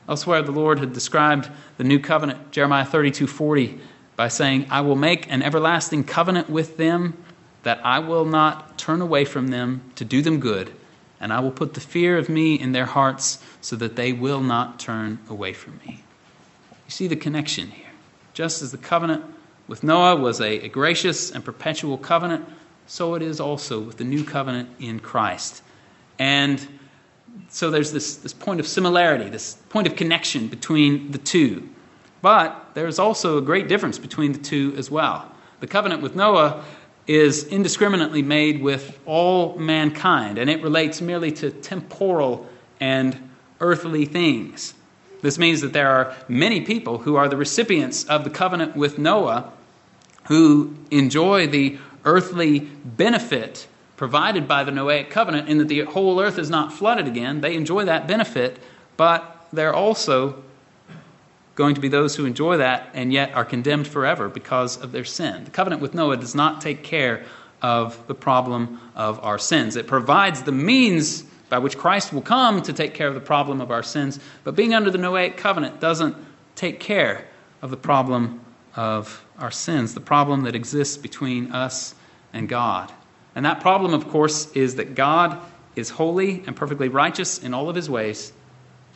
[0.08, 3.78] Elsewhere, the Lord had described the new covenant, Jeremiah 32 40,
[4.18, 7.16] by saying, I will make an everlasting covenant with them
[7.62, 10.72] that I will not turn away from them to do them good,
[11.20, 14.40] and I will put the fear of me in their hearts so that they will
[14.40, 16.02] not turn away from me.
[16.86, 17.86] You see the connection here.
[18.34, 19.24] Just as the covenant
[19.68, 22.44] with Noah was a, a gracious and perpetual covenant,
[22.88, 25.62] so it is also with the new covenant in Christ.
[26.18, 26.66] And
[27.50, 31.68] so there's this, this point of similarity, this point of connection between the two.
[32.20, 35.30] But there's also a great difference between the two as well.
[35.60, 36.64] The covenant with Noah
[37.06, 42.46] is indiscriminately made with all mankind, and it relates merely to temporal
[42.80, 44.74] and earthly things.
[45.22, 48.98] This means that there are many people who are the recipients of the covenant with
[48.98, 49.52] Noah
[50.24, 56.38] who enjoy the earthly benefit provided by the Noahic covenant in that the whole earth
[56.38, 57.40] is not flooded again.
[57.40, 58.58] They enjoy that benefit,
[58.96, 60.42] but they're also
[61.58, 65.04] going to be those who enjoy that and yet are condemned forever because of their
[65.04, 65.42] sin.
[65.44, 67.24] The covenant with Noah does not take care
[67.60, 69.74] of the problem of our sins.
[69.74, 73.60] It provides the means by which Christ will come to take care of the problem
[73.60, 76.14] of our sins, but being under the Noahic covenant doesn't
[76.54, 77.26] take care
[77.60, 78.40] of the problem
[78.76, 81.96] of our sins, the problem that exists between us
[82.32, 82.92] and God.
[83.34, 85.40] And that problem, of course, is that God
[85.74, 88.32] is holy and perfectly righteous in all of his ways,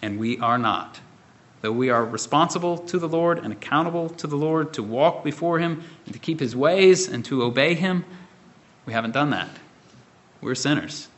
[0.00, 1.00] and we are not.
[1.62, 5.60] Though we are responsible to the Lord and accountable to the Lord to walk before
[5.60, 8.04] him and to keep his ways and to obey him,
[8.84, 9.48] we haven't done that.
[10.40, 11.08] We're sinners.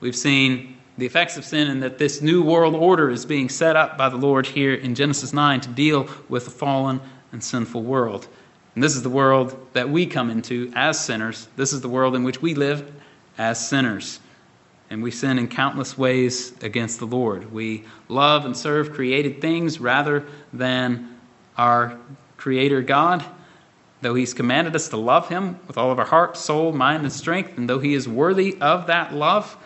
[0.00, 3.76] We've seen the effects of sin and that this new world order is being set
[3.76, 7.82] up by the Lord here in Genesis 9 to deal with the fallen and sinful
[7.82, 8.28] world.
[8.74, 11.48] And this is the world that we come into as sinners.
[11.56, 12.90] This is the world in which we live
[13.36, 14.20] as sinners.
[14.88, 17.52] And we sin in countless ways against the Lord.
[17.52, 21.18] We love and serve created things rather than
[21.56, 21.98] our
[22.36, 23.24] Creator God.
[24.02, 27.12] Though He's commanded us to love Him with all of our heart, soul, mind, and
[27.12, 29.56] strength, and though He is worthy of that love,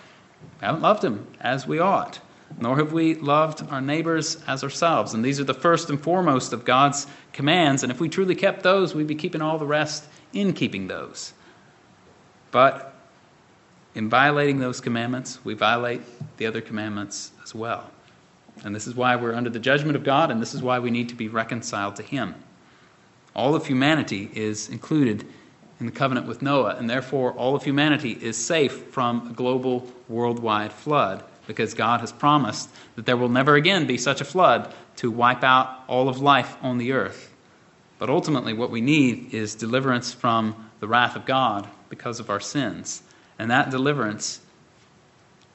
[0.61, 2.21] we haven't loved Him as we ought
[2.59, 5.15] nor have we loved our neighbors as ourselves.
[5.15, 7.83] And these are the first and foremost of God's commands.
[7.83, 11.33] And if we truly kept those, we'd be keeping all the rest in keeping those.
[12.51, 12.90] But
[13.95, 16.03] in violating those commandments, we violate
[16.37, 17.91] the other commandments as well.
[18.65, 20.91] And this is why we're under the judgment of God, and this is why we
[20.91, 22.35] need to be reconciled to Him.
[23.35, 25.27] All of humanity is included
[25.79, 29.91] in the covenant with Noah, and therefore all of humanity is safe from a global
[30.09, 34.73] worldwide flood because God has promised that there will never again be such a flood
[34.97, 37.35] to wipe out all of life on the earth.
[37.99, 42.41] But ultimately, what we need is deliverance from the wrath of God because of our
[42.41, 43.03] sins.
[43.41, 44.39] And that deliverance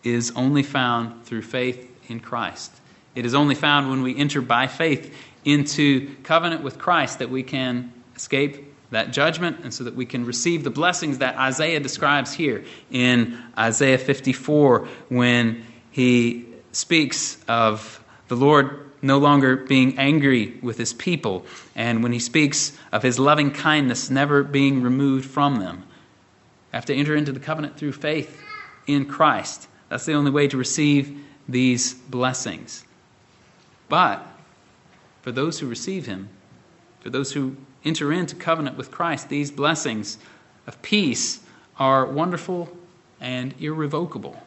[0.04, 2.72] is only found through faith in Christ.
[3.14, 7.44] It is only found when we enter by faith into covenant with Christ that we
[7.44, 12.34] can escape that judgment and so that we can receive the blessings that Isaiah describes
[12.34, 20.80] here in Isaiah 54 when he speaks of the Lord no longer being angry with
[20.80, 21.46] his people,
[21.76, 25.84] and when he speaks of his loving kindness never being removed from them.
[26.76, 28.44] Have to enter into the covenant through faith
[28.86, 29.70] in Christ.
[29.88, 32.84] That's the only way to receive these blessings.
[33.88, 34.28] But
[35.22, 36.28] for those who receive him,
[37.00, 40.18] for those who enter into covenant with Christ, these blessings
[40.68, 41.40] of peace
[41.80, 42.70] are wonderful
[43.22, 44.44] and irrevocable.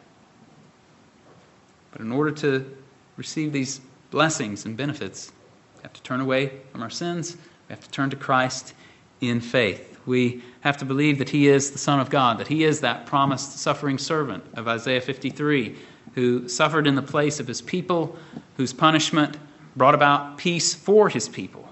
[1.91, 2.77] But in order to
[3.17, 5.31] receive these blessings and benefits,
[5.77, 7.37] we have to turn away from our sins.
[7.67, 8.75] We have to turn to Christ
[9.19, 9.97] in faith.
[10.05, 13.05] We have to believe that He is the Son of God, that He is that
[13.05, 15.75] promised suffering servant of Isaiah 53,
[16.15, 18.17] who suffered in the place of His people,
[18.57, 19.37] whose punishment
[19.75, 21.69] brought about peace for His people,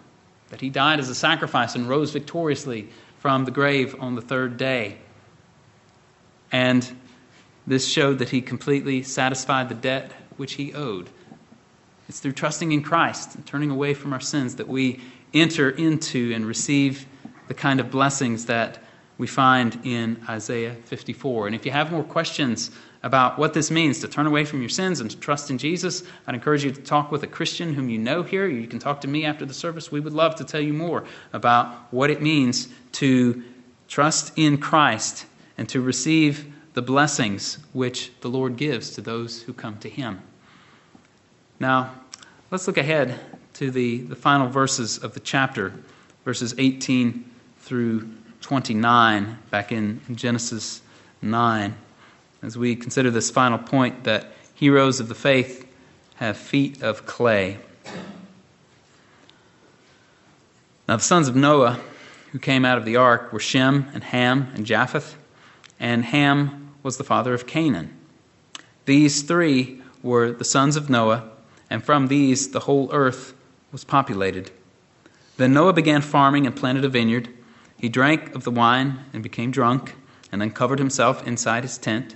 [0.49, 4.57] that He died as a sacrifice and rose victoriously from the grave on the third
[4.57, 4.97] day.
[6.51, 6.89] And
[7.65, 11.09] this showed that he completely satisfied the debt which he owed.
[12.07, 15.01] It's through trusting in Christ and turning away from our sins that we
[15.33, 17.05] enter into and receive
[17.47, 18.79] the kind of blessings that
[19.17, 21.47] we find in Isaiah 54.
[21.47, 22.71] And if you have more questions
[23.03, 26.03] about what this means to turn away from your sins and to trust in Jesus,
[26.27, 28.47] I'd encourage you to talk with a Christian whom you know here.
[28.47, 29.91] You can talk to me after the service.
[29.91, 33.43] We would love to tell you more about what it means to
[33.87, 35.25] trust in Christ
[35.57, 40.21] and to receive the blessings which the Lord gives to those who come to Him.
[41.59, 41.95] Now,
[42.51, 43.19] let's look ahead
[43.53, 45.73] to the, the final verses of the chapter,
[46.23, 47.25] verses 18
[47.67, 48.07] through
[48.39, 50.81] 29, back in, Genesis
[51.21, 51.75] 9,
[52.41, 55.67] as we consider this final point that heroes of the faith
[56.15, 57.57] have feet of clay.
[60.87, 61.77] Now, the sons of Noah
[62.31, 65.17] who came out of the ark were Shem and Ham and Japheth,
[65.77, 67.93] and Ham was the father of Canaan.
[68.85, 71.29] These three were the sons of Noah,
[71.69, 73.33] and from these the whole earth
[73.73, 74.51] was populated.
[75.35, 77.27] Then Noah began farming and planted a vineyard.
[77.77, 79.95] He drank of the wine and became drunk,
[80.31, 82.15] and then covered himself inside his tent.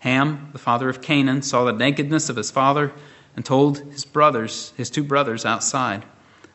[0.00, 2.92] Ham, the father of Canaan, saw the nakedness of his father
[3.34, 6.04] and told his brothers, his two brothers, outside.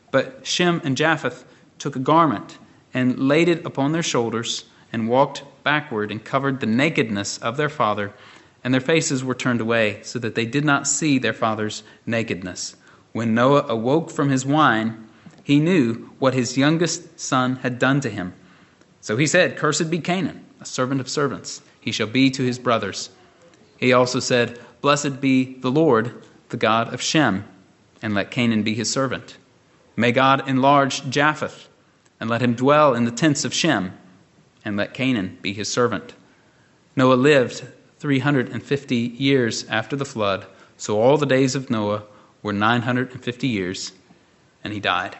[0.09, 1.45] But Shem and Japheth
[1.77, 2.57] took a garment
[2.93, 7.69] and laid it upon their shoulders and walked backward and covered the nakedness of their
[7.69, 8.11] father,
[8.63, 12.75] and their faces were turned away, so that they did not see their father's nakedness.
[13.11, 15.07] When Noah awoke from his wine,
[15.43, 18.33] he knew what his youngest son had done to him.
[19.01, 21.61] So he said, Cursed be Canaan, a servant of servants.
[21.79, 23.09] He shall be to his brothers.
[23.77, 27.45] He also said, Blessed be the Lord, the God of Shem,
[28.01, 29.37] and let Canaan be his servant.
[29.95, 31.67] May God enlarge Japheth,
[32.19, 33.97] and let him dwell in the tents of Shem,
[34.63, 36.13] and let Canaan be his servant.
[36.95, 37.65] Noah lived
[37.99, 40.45] 350 years after the flood,
[40.77, 42.03] so all the days of Noah
[42.43, 43.91] were 950 years,
[44.63, 45.17] and he died.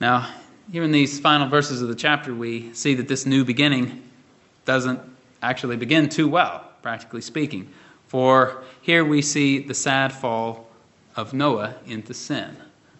[0.00, 0.30] Now,
[0.70, 4.02] here in these final verses of the chapter, we see that this new beginning
[4.64, 5.00] doesn't
[5.42, 7.70] actually begin too well, practically speaking.
[8.08, 10.68] For here we see the sad fall
[11.16, 12.56] of Noah into sin.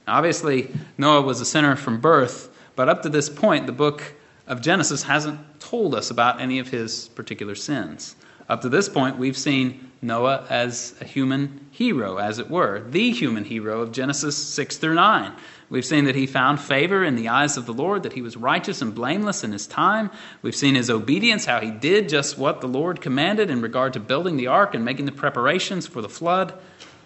[0.06, 4.14] Now, obviously, Noah was a sinner from birth, but up to this point, the book
[4.46, 8.16] of Genesis hasn't told us about any of his particular sins.
[8.48, 13.10] Up to this point, we've seen Noah as a human hero, as it were, the
[13.10, 15.32] human hero of Genesis 6 through 9.
[15.68, 18.36] We've seen that he found favor in the eyes of the Lord, that he was
[18.36, 20.10] righteous and blameless in his time.
[20.40, 24.00] We've seen his obedience, how he did just what the Lord commanded in regard to
[24.00, 26.54] building the ark and making the preparations for the flood.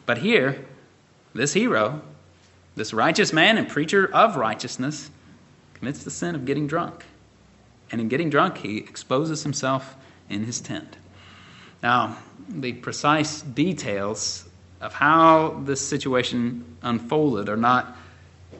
[0.05, 0.67] But here,
[1.35, 2.03] this hero,
[2.77, 5.11] this righteous man and preacher of righteousness,
[5.75, 7.07] commits the sin of getting drunk.
[7.91, 9.97] And in getting drunk, he exposes himself
[10.29, 10.99] in his tent.
[11.83, 14.45] Now, the precise details
[14.83, 17.97] of how this situation unfolded are not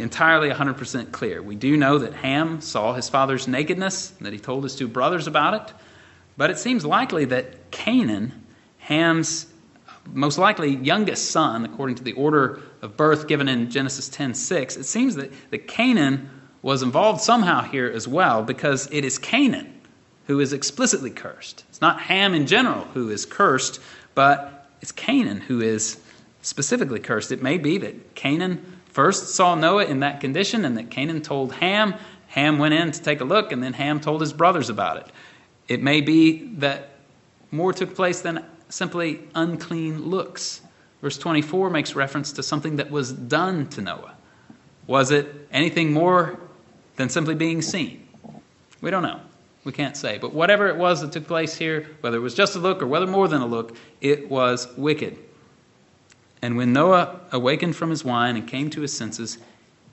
[0.01, 1.43] entirely 100% clear.
[1.43, 5.27] We do know that Ham saw his father's nakedness, that he told his two brothers
[5.27, 5.75] about it,
[6.37, 8.33] but it seems likely that Canaan,
[8.79, 9.47] Ham's
[10.13, 14.85] most likely youngest son, according to the order of birth given in Genesis 10:6, it
[14.85, 16.29] seems that, that Canaan
[16.63, 19.81] was involved somehow here as well, because it is Canaan
[20.27, 21.65] who is explicitly cursed.
[21.69, 23.81] It's not Ham in general who is cursed,
[24.15, 25.99] but it's Canaan who is
[26.43, 27.33] specifically cursed.
[27.33, 31.53] It may be that Canaan first saw Noah in that condition and that Canaan told
[31.55, 31.95] Ham.
[32.29, 35.07] Ham went in to take a look, and then Ham told his brothers about it.
[35.69, 36.91] It may be that
[37.51, 40.61] more took place than simply unclean looks.
[41.03, 44.15] Verse 24 makes reference to something that was done to Noah.
[44.87, 46.39] Was it anything more
[46.97, 48.07] than simply being seen?
[48.81, 49.21] We don't know.
[49.65, 50.19] We can't say.
[50.19, 52.87] But whatever it was that took place here, whether it was just a look or
[52.87, 55.19] whether more than a look, it was wicked.
[56.43, 59.39] And when Noah awakened from his wine and came to his senses,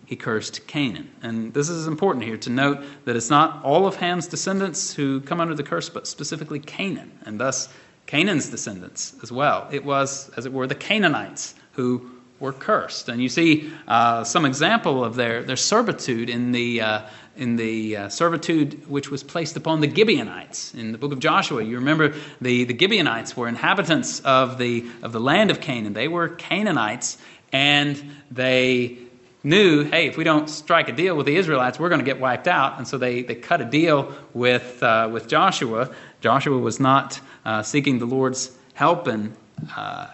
[0.05, 1.09] he cursed Canaan.
[1.21, 5.19] And this is important here to note that it's not all of Ham's descendants who
[5.21, 7.67] come under the curse, but specifically Canaan, and thus
[8.05, 9.67] Canaan's descendants as well.
[9.69, 13.09] It was, as it were, the Canaanites who were cursed.
[13.09, 17.01] And you see uh, some example of their, their servitude in the, uh,
[17.37, 21.63] in the uh, servitude which was placed upon the Gibeonites in the book of Joshua.
[21.63, 25.93] You remember the, the Gibeonites were inhabitants of the, of the land of Canaan.
[25.93, 27.17] They were Canaanites,
[27.51, 28.97] and they
[29.43, 32.19] knew, hey, if we don't strike a deal with the Israelites, we're going to get
[32.19, 32.77] wiped out.
[32.77, 35.93] And so they, they cut a deal with, uh, with Joshua.
[36.21, 39.35] Joshua was not uh, seeking the Lord's help and
[39.75, 40.07] uh,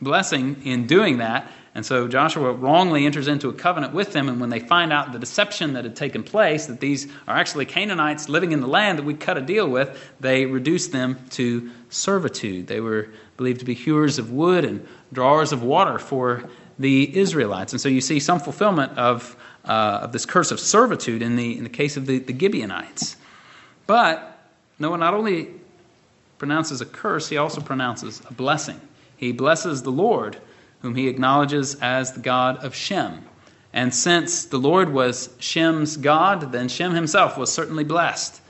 [0.00, 1.50] blessing in doing that.
[1.76, 4.30] And so Joshua wrongly enters into a covenant with them.
[4.30, 7.66] And when they find out the deception that had taken place, that these are actually
[7.66, 11.70] Canaanites living in the land that we cut a deal with, they reduce them to
[11.90, 12.66] servitude.
[12.66, 16.48] They were believed to be hewers of wood and drawers of water for
[16.78, 17.74] the Israelites.
[17.74, 21.58] And so you see some fulfillment of, uh, of this curse of servitude in the,
[21.58, 23.16] in the case of the, the Gibeonites.
[23.86, 24.40] But
[24.78, 25.50] Noah not only
[26.38, 28.80] pronounces a curse, he also pronounces a blessing.
[29.18, 30.38] He blesses the Lord,
[30.80, 33.24] whom he acknowledges as the God of Shem.
[33.72, 38.40] And since the Lord was Shem's God, then Shem himself was certainly blessed.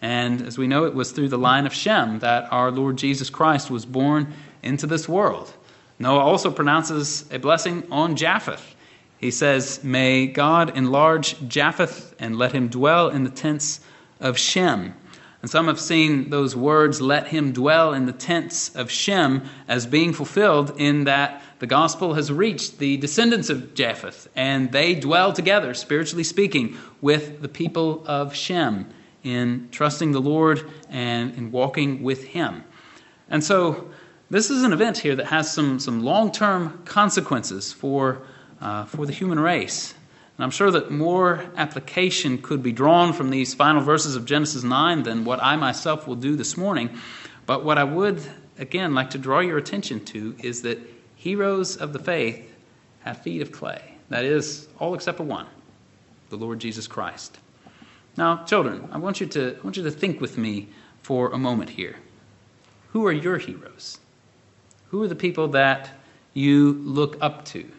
[0.00, 3.30] And as we know, it was through the line of Shem that our Lord Jesus
[3.30, 4.32] Christ was born
[4.62, 5.52] into this world.
[5.98, 8.74] Noah also pronounces a blessing on Japheth.
[9.18, 13.80] He says, May God enlarge Japheth and let him dwell in the tents
[14.20, 14.94] of Shem.
[15.42, 19.86] And some have seen those words, let him dwell in the tents of Shem, as
[19.86, 25.32] being fulfilled in that the gospel has reached the descendants of Japheth, and they dwell
[25.32, 28.90] together, spiritually speaking, with the people of Shem
[29.22, 32.64] in trusting the Lord and in walking with him.
[33.28, 33.90] And so,
[34.28, 38.22] this is an event here that has some, some long term consequences for,
[38.60, 39.94] uh, for the human race.
[40.36, 44.62] And I'm sure that more application could be drawn from these final verses of Genesis
[44.62, 46.98] 9 than what I myself will do this morning.
[47.46, 48.20] But what I would,
[48.58, 50.78] again, like to draw your attention to is that
[51.16, 52.54] heroes of the faith
[53.00, 53.82] have feet of clay.
[54.08, 55.46] That is, all except for one
[56.28, 57.38] the Lord Jesus Christ.
[58.16, 60.68] Now, children, I want you to, I want you to think with me
[61.02, 61.96] for a moment here.
[62.92, 63.98] Who are your heroes?
[64.88, 65.90] Who are the people that
[66.34, 67.70] you look up to?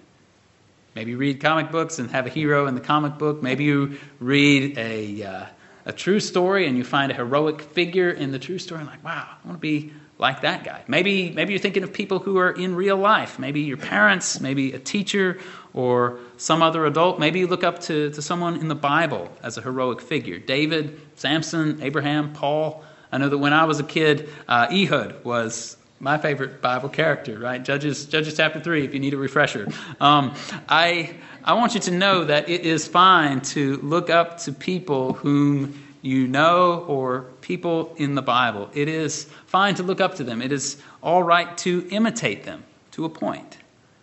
[0.95, 3.43] Maybe you read comic books and have a hero in the comic book.
[3.43, 5.45] Maybe you read a, uh,
[5.85, 8.81] a true story and you find a heroic figure in the true story.
[8.81, 10.83] And like, wow, I want to be like that guy.
[10.87, 13.37] Maybe, maybe you're thinking of people who are in real life.
[13.37, 15.39] Maybe your parents, maybe a teacher
[15.73, 17.19] or some other adult.
[17.19, 20.99] Maybe you look up to, to someone in the Bible as a heroic figure David,
[21.15, 22.83] Samson, Abraham, Paul.
[23.11, 27.39] I know that when I was a kid, uh, Ehud was my favorite Bible character,
[27.39, 27.63] right?
[27.63, 29.67] Judges, Judges chapter 3, if you need a refresher.
[29.99, 30.35] Um,
[30.69, 35.13] I, I want you to know that it is fine to look up to people
[35.13, 38.69] whom you know or people in the Bible.
[38.73, 40.41] It is fine to look up to them.
[40.41, 43.57] It is all right to imitate them to a point.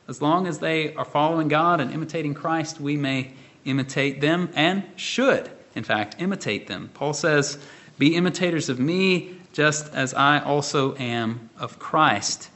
[0.09, 3.32] As long as they are following God and imitating Christ, we may
[3.66, 6.88] imitate them and should, in fact, imitate them.
[6.95, 7.59] Paul says,
[7.99, 12.49] Be imitators of me, just as I also am of Christ.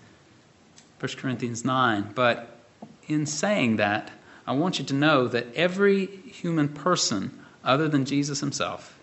[1.00, 2.12] 1 Corinthians 9.
[2.14, 2.48] But
[3.06, 4.10] in saying that,
[4.46, 8.97] I want you to know that every human person, other than Jesus himself,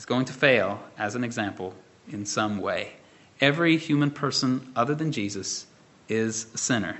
[0.00, 1.74] is going to fail as an example
[2.10, 2.90] in some way.
[3.38, 5.66] Every human person, other than Jesus,
[6.08, 6.96] is a sinner.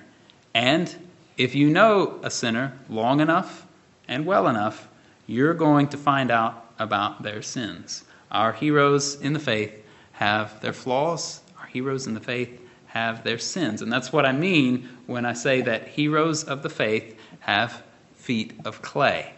[0.52, 0.94] And
[1.38, 3.66] if you know a sinner long enough
[4.06, 4.86] and well enough,
[5.26, 8.04] you're going to find out about their sins.
[8.30, 9.72] Our heroes in the faith
[10.12, 13.80] have their flaws, our heroes in the faith have their sins.
[13.80, 17.82] And that's what I mean when I say that heroes of the faith have
[18.16, 19.32] feet of clay.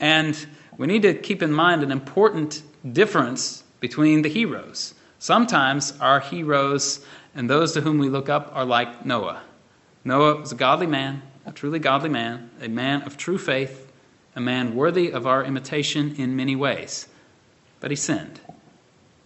[0.00, 0.34] And
[0.78, 2.62] we need to keep in mind an important
[2.92, 4.94] difference between the heroes.
[5.18, 9.42] Sometimes our heroes and those to whom we look up are like Noah.
[10.04, 13.90] Noah was a godly man, a truly godly man, a man of true faith,
[14.34, 17.08] a man worthy of our imitation in many ways.
[17.80, 18.40] But he sinned.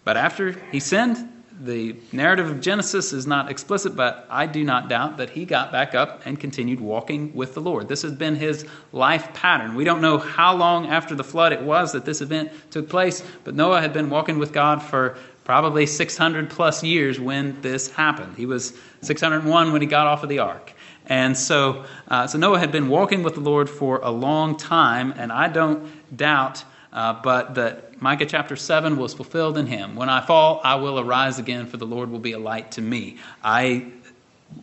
[0.03, 4.89] But after he sinned, the narrative of Genesis is not explicit, but I do not
[4.89, 7.87] doubt that he got back up and continued walking with the Lord.
[7.87, 9.75] This has been his life pattern.
[9.75, 13.23] We don't know how long after the flood it was that this event took place,
[13.43, 18.37] but Noah had been walking with God for probably 600 plus years when this happened.
[18.37, 20.73] He was 601 when he got off of the ark.
[21.05, 25.13] And so, uh, so Noah had been walking with the Lord for a long time,
[25.17, 29.95] and I don't doubt uh, but that Micah chapter 7 was fulfilled in him.
[29.95, 32.81] When I fall, I will arise again, for the Lord will be a light to
[32.81, 33.17] me.
[33.43, 33.91] I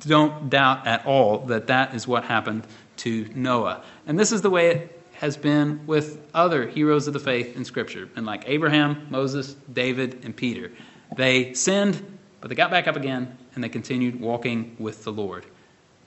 [0.00, 2.66] don't doubt at all that that is what happened
[2.98, 3.84] to Noah.
[4.08, 7.64] And this is the way it has been with other heroes of the faith in
[7.64, 10.72] Scripture, and like Abraham, Moses, David, and Peter.
[11.16, 15.46] They sinned, but they got back up again, and they continued walking with the Lord.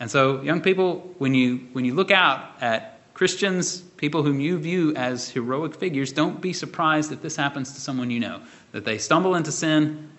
[0.01, 4.57] And so, young people, when you, when you look out at Christians, people whom you
[4.57, 8.41] view as heroic figures, don't be surprised if this happens to someone you know,
[8.71, 10.09] that they stumble into sin,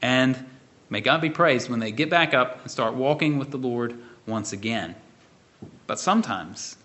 [0.00, 0.38] and
[0.88, 3.98] may God be praised when they get back up and start walking with the Lord
[4.28, 4.94] once again.
[5.88, 6.76] But sometimes,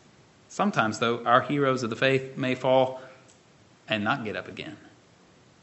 [0.49, 2.99] sometimes though, our heroes of the faith may fall
[3.87, 4.77] and not get up again.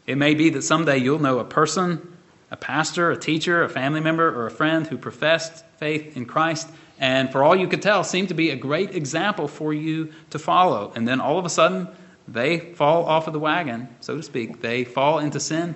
[0.07, 2.17] It may be that someday you'll know a person,
[2.53, 6.69] a pastor, a teacher, a family member, or a friend who professed faith in Christ
[6.99, 10.39] and for all you could tell, seemed to be a great example for you to
[10.39, 10.93] follow.
[10.95, 11.89] And then all of a sudden,
[12.27, 14.61] they fall off of the wagon, so to speak.
[14.61, 15.75] They fall into sin.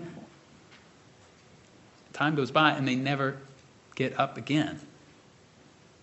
[2.13, 3.39] Time goes by, and they never
[3.95, 4.81] get up again.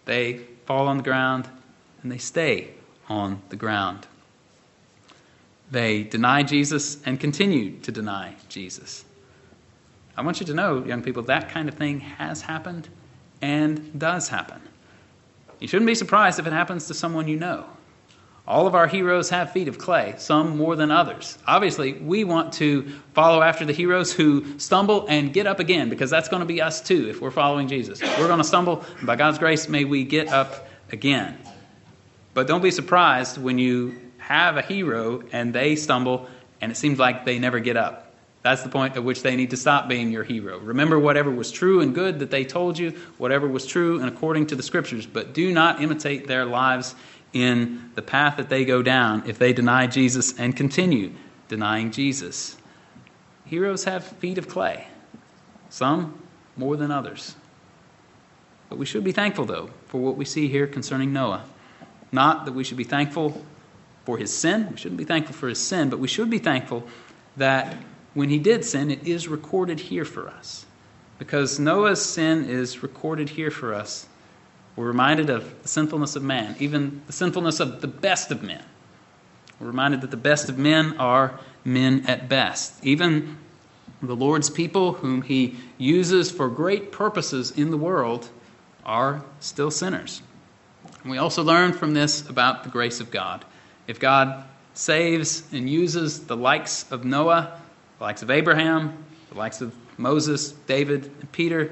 [0.06, 1.48] They fall on the ground,
[2.02, 2.70] and they stay
[3.08, 4.08] on the ground.
[5.70, 9.06] They deny Jesus and continue to deny Jesus.
[10.18, 12.90] I want you to know, young people, that kind of thing has happened
[13.42, 14.62] and does happen.
[15.60, 17.66] You shouldn't be surprised if it happens to someone you know.
[18.48, 21.38] All of our heroes have feet of clay, some more than others.
[21.46, 26.10] Obviously, we want to follow after the heroes who stumble and get up again, because
[26.10, 28.02] that's going to be us too if we're following Jesus.
[28.02, 31.38] We're going to stumble, and by God's grace, may we get up again.
[32.34, 36.28] But don't be surprised when you have a hero and they stumble
[36.62, 38.09] and it seems like they never get up.
[38.42, 40.60] That's the point at which they need to stop being your hero.
[40.60, 44.48] Remember whatever was true and good that they told you, whatever was true and according
[44.48, 46.96] to the scriptures, but do not imitate their lives
[47.34, 51.12] in the path that they go down if they deny Jesus and continue
[51.50, 52.58] denying Jesus.
[53.46, 54.88] Heroes have feet of clay,
[55.70, 56.22] some
[56.56, 57.36] more than others.
[58.70, 61.44] But we should be thankful, though, for what we see here concerning Noah.
[62.12, 63.44] Not that we should be thankful
[64.06, 66.88] for his sin, we shouldn't be thankful for his sin, but we should be thankful
[67.38, 67.76] that
[68.14, 70.66] when he did sin, it is recorded here for us.
[71.18, 74.08] Because Noah's sin is recorded here for us,
[74.76, 78.64] we're reminded of the sinfulness of man, even the sinfulness of the best of men.
[79.60, 82.74] We're reminded that the best of men are men at best.
[82.84, 83.38] Even
[84.02, 88.30] the Lord's people, whom he uses for great purposes in the world,
[88.86, 90.22] are still sinners.
[91.06, 93.44] We also learn from this about the grace of God.
[93.88, 97.60] If God saves and uses the likes of Noah,
[98.00, 101.72] the likes of Abraham, the likes of Moses, David, and Peter,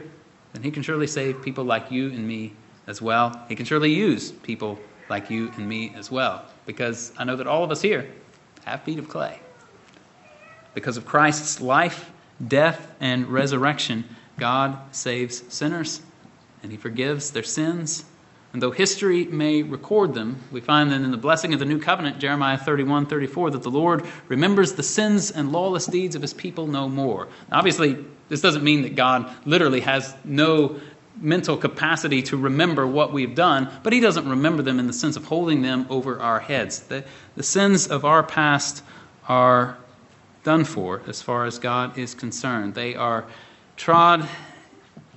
[0.54, 2.54] then he can surely save people like you and me
[2.86, 3.46] as well.
[3.48, 4.78] He can surely use people
[5.10, 8.12] like you and me as well, because I know that all of us here
[8.66, 9.40] have feet of clay.
[10.74, 12.12] Because of Christ's life,
[12.46, 14.04] death, and resurrection,
[14.38, 16.02] God saves sinners
[16.62, 18.04] and he forgives their sins.
[18.58, 21.78] And though history may record them, we find that in the blessing of the new
[21.78, 26.34] covenant, Jeremiah 31 34, that the Lord remembers the sins and lawless deeds of his
[26.34, 27.28] people no more.
[27.52, 30.80] Now, obviously, this doesn't mean that God literally has no
[31.22, 35.18] mental capacity to remember what we've done, but he doesn't remember them in the sense
[35.18, 36.80] of holding them over our heads.
[36.80, 37.06] The,
[37.36, 38.82] the sins of our past
[39.30, 39.78] are
[40.44, 42.74] done for as far as God is concerned.
[42.74, 43.24] They are
[43.76, 44.28] trod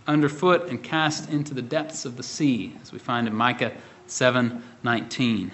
[0.06, 3.72] underfoot and cast into the depths of the sea, as we find in Micah
[4.06, 5.50] 7:19.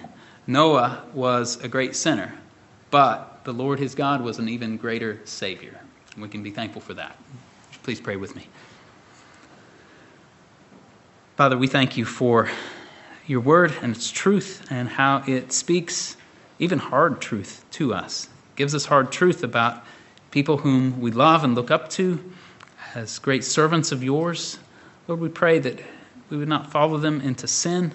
[0.47, 2.33] Noah was a great sinner,
[2.89, 5.79] but the Lord his God was an even greater savior.
[6.13, 7.17] And we can be thankful for that.
[7.83, 8.47] Please pray with me.
[11.35, 12.49] Father, we thank you for
[13.27, 16.17] your word and its truth and how it speaks
[16.59, 18.29] even hard truth to us.
[18.55, 19.83] Gives us hard truth about
[20.31, 22.19] people whom we love and look up to
[22.97, 24.57] as great servants of yours.
[25.07, 25.79] Lord, we pray that
[26.31, 27.93] we would not follow them into sin.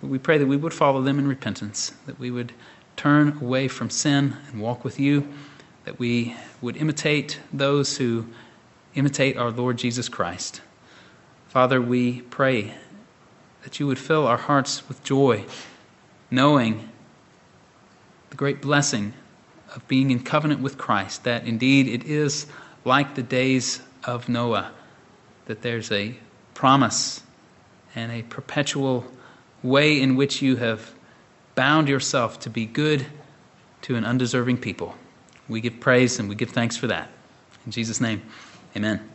[0.00, 2.54] We pray that we would follow them in repentance, that we would
[2.96, 5.28] turn away from sin and walk with you,
[5.84, 8.26] that we would imitate those who
[8.94, 10.62] imitate our Lord Jesus Christ.
[11.48, 12.72] Father, we pray
[13.62, 15.44] that you would fill our hearts with joy,
[16.30, 16.88] knowing
[18.30, 19.12] the great blessing
[19.74, 22.46] of being in covenant with Christ, that indeed it is
[22.84, 24.72] like the days of Noah,
[25.46, 26.14] that there's a
[26.54, 27.22] promise
[27.94, 29.04] and a perpetual
[29.62, 30.92] way in which you have
[31.54, 33.06] bound yourself to be good
[33.82, 34.94] to an undeserving people.
[35.48, 37.10] We give praise and we give thanks for that.
[37.66, 38.22] In Jesus' name,
[38.76, 39.08] amen.